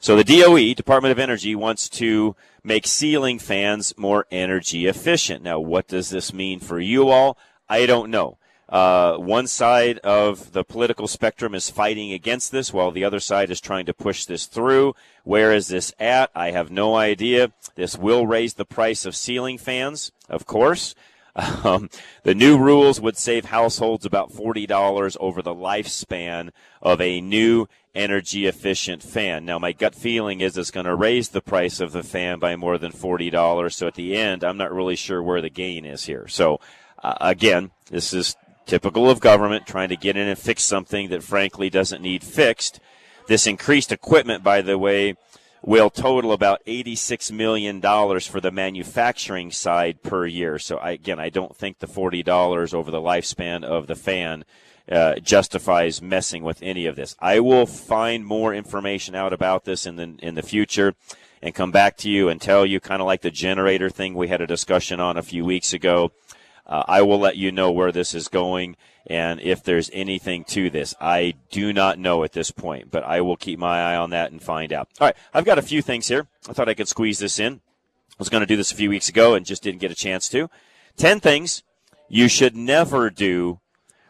[0.00, 2.34] So the DOE, Department of Energy, wants to
[2.64, 5.42] make ceiling fans more energy efficient.
[5.42, 7.38] Now, what does this mean for you all?
[7.68, 8.38] I don't know.
[8.70, 13.50] Uh, one side of the political spectrum is fighting against this, while the other side
[13.50, 14.94] is trying to push this through.
[15.24, 16.30] Where is this at?
[16.36, 17.52] I have no idea.
[17.74, 20.94] This will raise the price of ceiling fans, of course.
[21.64, 21.88] Um,
[22.24, 26.50] the new rules would save households about $40 over the lifespan
[26.82, 29.44] of a new energy efficient fan.
[29.44, 32.56] Now, my gut feeling is it's going to raise the price of the fan by
[32.56, 33.72] more than $40.
[33.72, 36.26] So at the end, I'm not really sure where the gain is here.
[36.26, 36.60] So,
[37.02, 38.36] uh, again, this is
[38.70, 42.78] typical of government trying to get in and fix something that frankly doesn't need fixed.
[43.26, 45.16] This increased equipment, by the way,
[45.60, 50.60] will total about $86 million for the manufacturing side per year.
[50.60, 54.44] So I, again, I don't think the $40 over the lifespan of the fan
[54.88, 57.16] uh, justifies messing with any of this.
[57.18, 60.94] I will find more information out about this in the in the future
[61.42, 64.28] and come back to you and tell you kind of like the generator thing we
[64.28, 66.12] had a discussion on a few weeks ago.
[66.70, 70.70] Uh, I will let you know where this is going and if there's anything to
[70.70, 70.94] this.
[71.00, 74.30] I do not know at this point, but I will keep my eye on that
[74.30, 74.88] and find out.
[75.00, 76.28] All right, I've got a few things here.
[76.48, 77.54] I thought I could squeeze this in.
[77.54, 79.96] I was going to do this a few weeks ago and just didn't get a
[79.96, 80.48] chance to.
[80.96, 81.64] 10 things
[82.08, 83.58] you should never do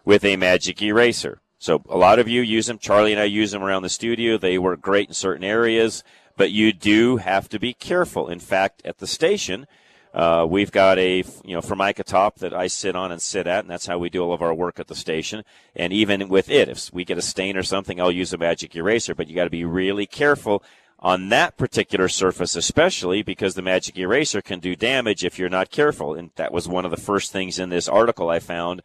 [0.05, 1.41] with a magic eraser.
[1.59, 2.79] So a lot of you use them.
[2.79, 4.37] Charlie and I use them around the studio.
[4.37, 6.03] They work great in certain areas,
[6.37, 8.29] but you do have to be careful.
[8.29, 9.67] In fact, at the station,
[10.13, 13.61] uh, we've got a you know formica top that I sit on and sit at,
[13.61, 15.45] and that's how we do all of our work at the station.
[15.77, 18.75] And even with it, if we get a stain or something, I'll use a magic
[18.75, 19.15] eraser.
[19.15, 20.63] But you got to be really careful
[20.99, 25.71] on that particular surface, especially because the magic eraser can do damage if you're not
[25.71, 26.15] careful.
[26.15, 28.83] And that was one of the first things in this article I found.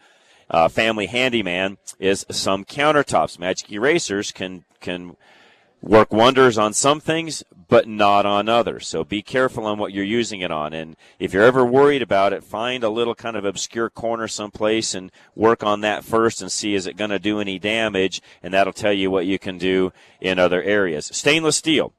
[0.49, 3.39] Uh, Family Handyman is some countertops.
[3.39, 5.17] Magic erasers can can
[5.81, 8.87] work wonders on some things, but not on others.
[8.87, 10.73] So be careful on what you're using it on.
[10.73, 14.93] And if you're ever worried about it, find a little kind of obscure corner someplace
[14.93, 18.53] and work on that first and see is it going to do any damage, and
[18.53, 19.91] that'll tell you what you can do
[20.21, 21.09] in other areas.
[21.13, 21.93] Stainless steel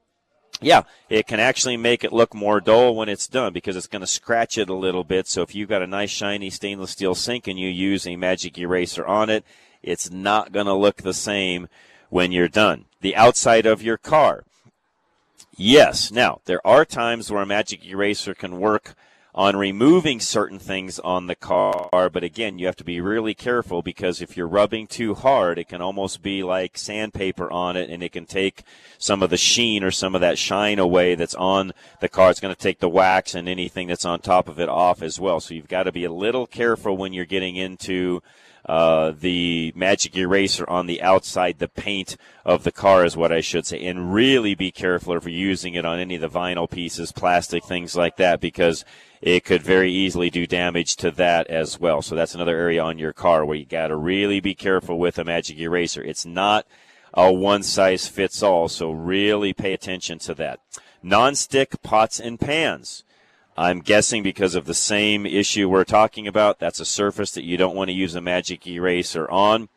[0.61, 4.01] yeah, it can actually make it look more dull when it's done because it's going
[4.01, 5.27] to scratch it a little bit.
[5.27, 8.57] So if you've got a nice shiny stainless steel sink and you use a magic
[8.57, 9.45] eraser on it,
[9.83, 11.67] it's not going to look the same
[12.09, 12.85] when you're done.
[13.01, 14.45] The outside of your car.
[15.59, 16.11] Yes.
[16.11, 18.93] Now, there are times where a magic eraser can work
[19.33, 22.09] on removing certain things on the car.
[22.11, 25.67] But again, you have to be really careful because if you're rubbing too hard, it
[25.67, 28.63] can almost be like sandpaper on it and it can take
[28.99, 32.29] some of the sheen or some of that shine away that's on the car.
[32.29, 35.19] It's going to take the wax and anything that's on top of it off as
[35.19, 35.39] well.
[35.39, 38.21] So you've got to be a little careful when you're getting into
[38.67, 43.39] uh, the magic eraser on the outside, the paint of the car is what I
[43.39, 46.69] should say, and really be careful if you're using it on any of the vinyl
[46.69, 48.83] pieces, plastic things like that, because
[49.21, 52.01] it could very easily do damage to that as well.
[52.01, 55.17] So that's another area on your car where you got to really be careful with
[55.17, 56.03] a magic eraser.
[56.03, 56.67] It's not
[57.13, 60.59] a one size fits all, so really pay attention to that.
[61.01, 63.03] Non-stick pots and pans.
[63.57, 67.57] I'm guessing because of the same issue we're talking about, that's a surface that you
[67.57, 69.69] don't want to use a magic eraser on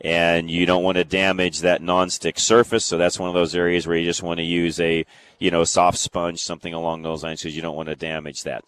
[0.00, 2.84] and you don't want to damage that non-stick surface.
[2.84, 5.04] So that's one of those areas where you just want to use a,
[5.38, 8.64] you know, soft sponge, something along those lines, because you don't want to damage that.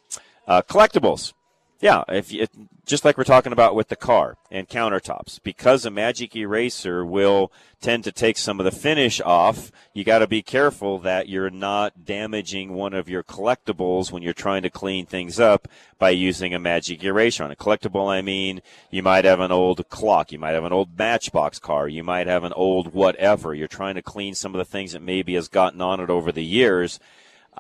[0.47, 1.33] Uh, collectibles.
[1.81, 2.49] Yeah, if you,
[2.87, 7.53] just like we're talking about with the car and countertops, because a magic eraser will
[7.81, 11.51] tend to take some of the finish off, you got to be careful that you're
[11.51, 15.68] not damaging one of your collectibles when you're trying to clean things up
[16.01, 17.45] by using a magic eraser.
[17.45, 18.61] On a collectible, I mean,
[18.91, 22.26] you might have an old clock, you might have an old matchbox car, you might
[22.26, 23.55] have an old whatever.
[23.55, 26.33] You're trying to clean some of the things that maybe has gotten on it over
[26.33, 26.99] the years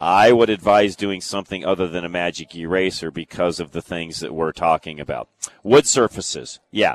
[0.00, 4.32] I would advise doing something other than a magic eraser because of the things that
[4.32, 5.28] we're talking about.
[5.62, 6.60] Wood surfaces.
[6.70, 6.94] Yeah.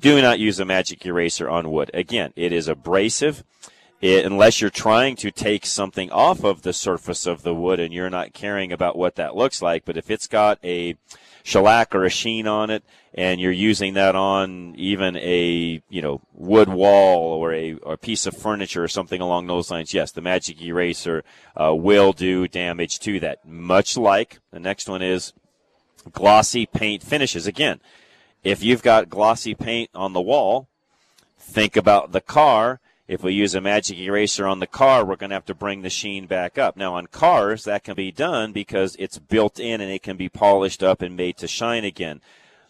[0.00, 1.90] Do not use a magic eraser on wood.
[1.92, 3.44] Again, it is abrasive.
[4.00, 7.92] It, unless you're trying to take something off of the surface of the wood and
[7.92, 9.84] you're not caring about what that looks like.
[9.84, 10.96] But if it's got a
[11.48, 12.84] shellac or a sheen on it,
[13.14, 17.98] and you're using that on even a you know wood wall or a, or a
[17.98, 21.24] piece of furniture or something along those lines, yes, the magic eraser
[21.56, 23.48] uh, will do damage to that.
[23.48, 25.32] Much like the next one is
[26.12, 27.46] glossy paint finishes.
[27.46, 27.80] Again,
[28.44, 30.68] if you've got glossy paint on the wall,
[31.38, 32.78] think about the car
[33.08, 35.80] if we use a magic eraser on the car, we're going to have to bring
[35.80, 36.76] the sheen back up.
[36.76, 40.28] Now, on cars, that can be done because it's built in and it can be
[40.28, 42.20] polished up and made to shine again.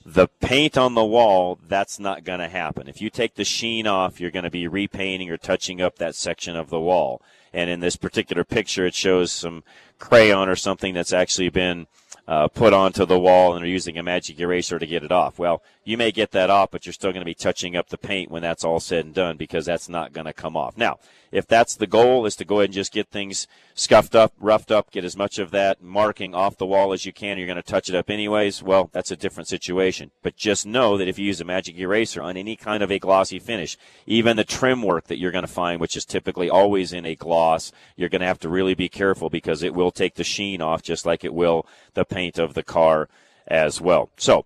[0.07, 2.89] The paint on the wall, that's not going to happen.
[2.89, 6.15] If you take the sheen off, you're going to be repainting or touching up that
[6.15, 7.21] section of the wall.
[7.53, 9.65] And in this particular picture, it shows some
[9.99, 11.89] crayon or something that's actually been
[12.29, 15.39] uh, put onto the wall and they're using a magic eraser to get it off.
[15.39, 17.97] Well, you may get that off, but you're still going to be touching up the
[17.97, 20.77] paint when that's all said and done because that's not going to come off.
[20.77, 20.99] Now,
[21.33, 24.71] if that's the goal is to go ahead and just get things scuffed up, roughed
[24.71, 27.57] up, get as much of that marking off the wall as you can, you're going
[27.57, 30.11] to touch it up anyways, well, that's a different situation.
[30.23, 32.99] But just know that if you use a magic eraser on any kind of a
[32.99, 36.93] glossy finish, even the trim work that you're going to find, which is typically always
[36.93, 40.17] in a gloss, you're going to have to really be careful because it will take
[40.17, 43.09] the sheen off just like it will the paint of the car
[43.47, 44.11] as well.
[44.19, 44.45] So,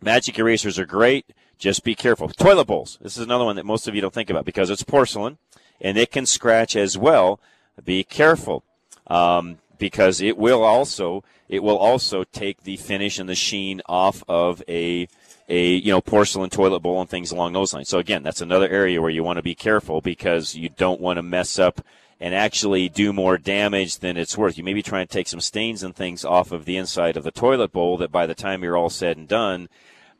[0.00, 1.26] magic erasers are great.
[1.58, 2.28] Just be careful.
[2.28, 2.98] Toilet bowls.
[3.00, 5.38] This is another one that most of you don't think about because it's porcelain
[5.80, 7.40] and it can scratch as well.
[7.84, 8.62] Be careful.
[9.06, 14.22] Um, because it will also it will also take the finish and the sheen off
[14.28, 15.08] of a
[15.48, 17.88] a you know porcelain toilet bowl and things along those lines.
[17.88, 21.18] So again, that's another area where you want to be careful because you don't want
[21.18, 21.80] to mess up
[22.20, 24.56] and actually do more damage than it's worth.
[24.56, 27.30] You maybe try and take some stains and things off of the inside of the
[27.30, 29.68] toilet bowl that by the time you're all said and done,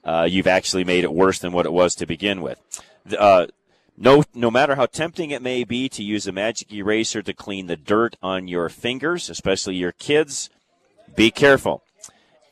[0.05, 2.61] uh, you've actually made it worse than what it was to begin with.
[3.19, 3.47] Uh,
[3.97, 7.67] no, no matter how tempting it may be to use a magic eraser to clean
[7.67, 10.51] the dirt on your fingers, especially your kids,
[11.15, 11.83] be careful.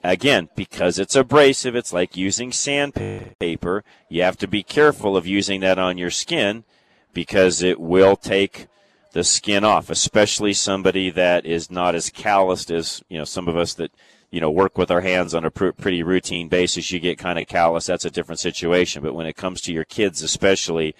[0.03, 3.85] Again, because it's abrasive, it's like using sandpaper.
[4.09, 6.65] You have to be careful of using that on your skin
[7.13, 8.67] because it will take
[9.15, 13.57] the skin off, especially somebody that is not as calloused as, you know, some of
[13.57, 13.93] us that,
[14.33, 16.91] you know, work with our hands on a pr- pretty routine basis.
[16.91, 17.87] You get kind of callous.
[17.87, 19.05] That's a different situation.
[19.05, 20.97] But when it comes to your kids, especially,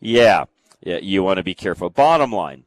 [0.00, 0.46] yeah,
[0.80, 1.90] yeah you want to be careful.
[1.90, 2.64] Bottom line,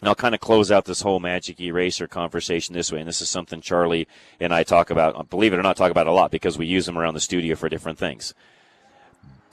[0.00, 3.00] and I'll kind of close out this whole magic eraser conversation this way.
[3.00, 4.08] And this is something Charlie
[4.40, 6.64] and I talk about, uh, believe it or not, talk about a lot because we
[6.64, 8.32] use them around the studio for different things.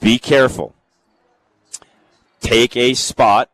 [0.00, 0.74] Be careful.
[2.40, 3.50] Take a spot.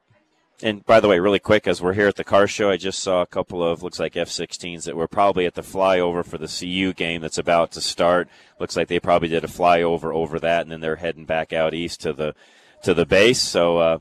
[0.63, 3.01] And by the way, really quick, as we're here at the car show, I just
[3.01, 6.39] saw a couple of, looks like F 16s that were probably at the flyover for
[6.39, 8.29] the CU game that's about to start.
[8.61, 11.75] Looks like they probably did a flyover over that, and then they're heading back out
[11.75, 12.37] east to the,
[12.85, 13.41] to the base.
[13.41, 13.99] So, uh,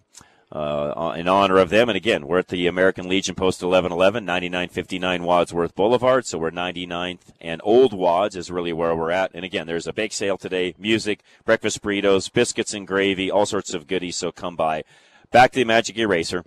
[0.51, 1.87] uh, in honor of them.
[1.89, 6.25] And again, we're at the American Legion Post 1111, 9959 Wadsworth Boulevard.
[6.25, 9.31] So we're 99th and Old Wads is really where we're at.
[9.33, 13.73] And again, there's a bake sale today, music, breakfast burritos, biscuits and gravy, all sorts
[13.73, 14.17] of goodies.
[14.17, 14.83] So come by.
[15.31, 16.43] Back to the Magic Eraser.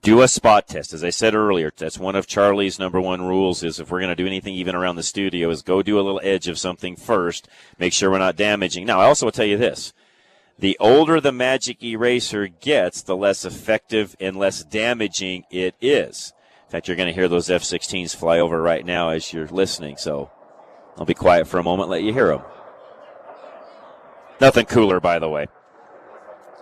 [0.00, 0.94] Do a spot test.
[0.94, 4.08] As I said earlier, that's one of Charlie's number one rules is if we're going
[4.08, 6.96] to do anything even around the studio is go do a little edge of something
[6.96, 7.48] first.
[7.78, 8.86] Make sure we're not damaging.
[8.86, 9.92] Now, I also will tell you this
[10.58, 16.32] the older the magic eraser gets, the less effective and less damaging it is.
[16.66, 19.48] In fact, you're going to hear those F 16s fly over right now as you're
[19.48, 20.30] listening, so
[20.96, 22.42] I'll be quiet for a moment, let you hear them.
[24.40, 25.48] Nothing cooler, by the way.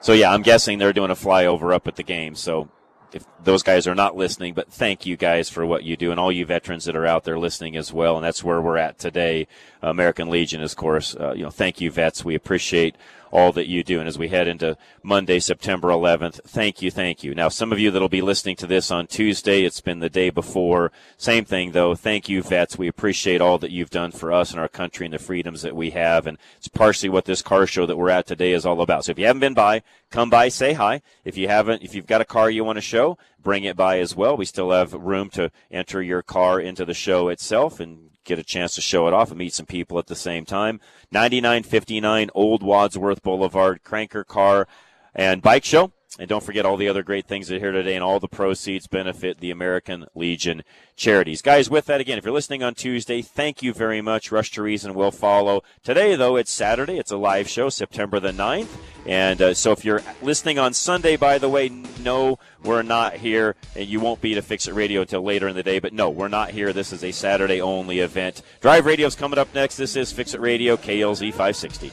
[0.00, 2.68] So, yeah, I'm guessing they're doing a flyover up at the game, so
[3.12, 6.20] if those guys are not listening, but thank you guys for what you do and
[6.20, 8.16] all you veterans that are out there listening as well.
[8.16, 9.48] And that's where we're at today.
[9.82, 11.16] American Legion, of course.
[11.16, 12.24] Uh, you know, thank you, vets.
[12.24, 12.96] We appreciate
[13.30, 14.00] all that you do.
[14.00, 17.34] And as we head into Monday, September 11th, thank you, thank you.
[17.34, 20.30] Now, some of you that'll be listening to this on Tuesday, it's been the day
[20.30, 20.92] before.
[21.16, 21.94] Same thing though.
[21.94, 22.78] Thank you, vets.
[22.78, 25.76] We appreciate all that you've done for us and our country and the freedoms that
[25.76, 26.26] we have.
[26.26, 29.04] And it's partially what this car show that we're at today is all about.
[29.04, 31.02] So if you haven't been by, come by, say hi.
[31.24, 33.98] If you haven't, if you've got a car you want to show, bring it by
[34.00, 34.36] as well.
[34.36, 38.44] We still have room to enter your car into the show itself and get a
[38.44, 40.80] chance to show it off and meet some people at the same time.
[41.10, 44.68] 9959 Old Wadsworth Boulevard, Cranker Car
[45.14, 45.92] and Bike Show.
[46.18, 48.26] And don't forget all the other great things that are here today, and all the
[48.26, 50.64] proceeds benefit the American Legion
[50.96, 51.40] charities.
[51.40, 54.32] Guys, with that, again, if you're listening on Tuesday, thank you very much.
[54.32, 55.62] Rush to Reason will follow.
[55.84, 56.98] Today, though, it's Saturday.
[56.98, 58.68] It's a live show, September the 9th.
[59.06, 63.54] And uh, so if you're listening on Sunday, by the way, no, we're not here,
[63.76, 65.78] and you won't be to Fix It Radio until later in the day.
[65.78, 66.72] But no, we're not here.
[66.72, 68.42] This is a Saturday only event.
[68.60, 69.76] Drive Radio's coming up next.
[69.76, 71.92] This is Fix It Radio, KLZ 560.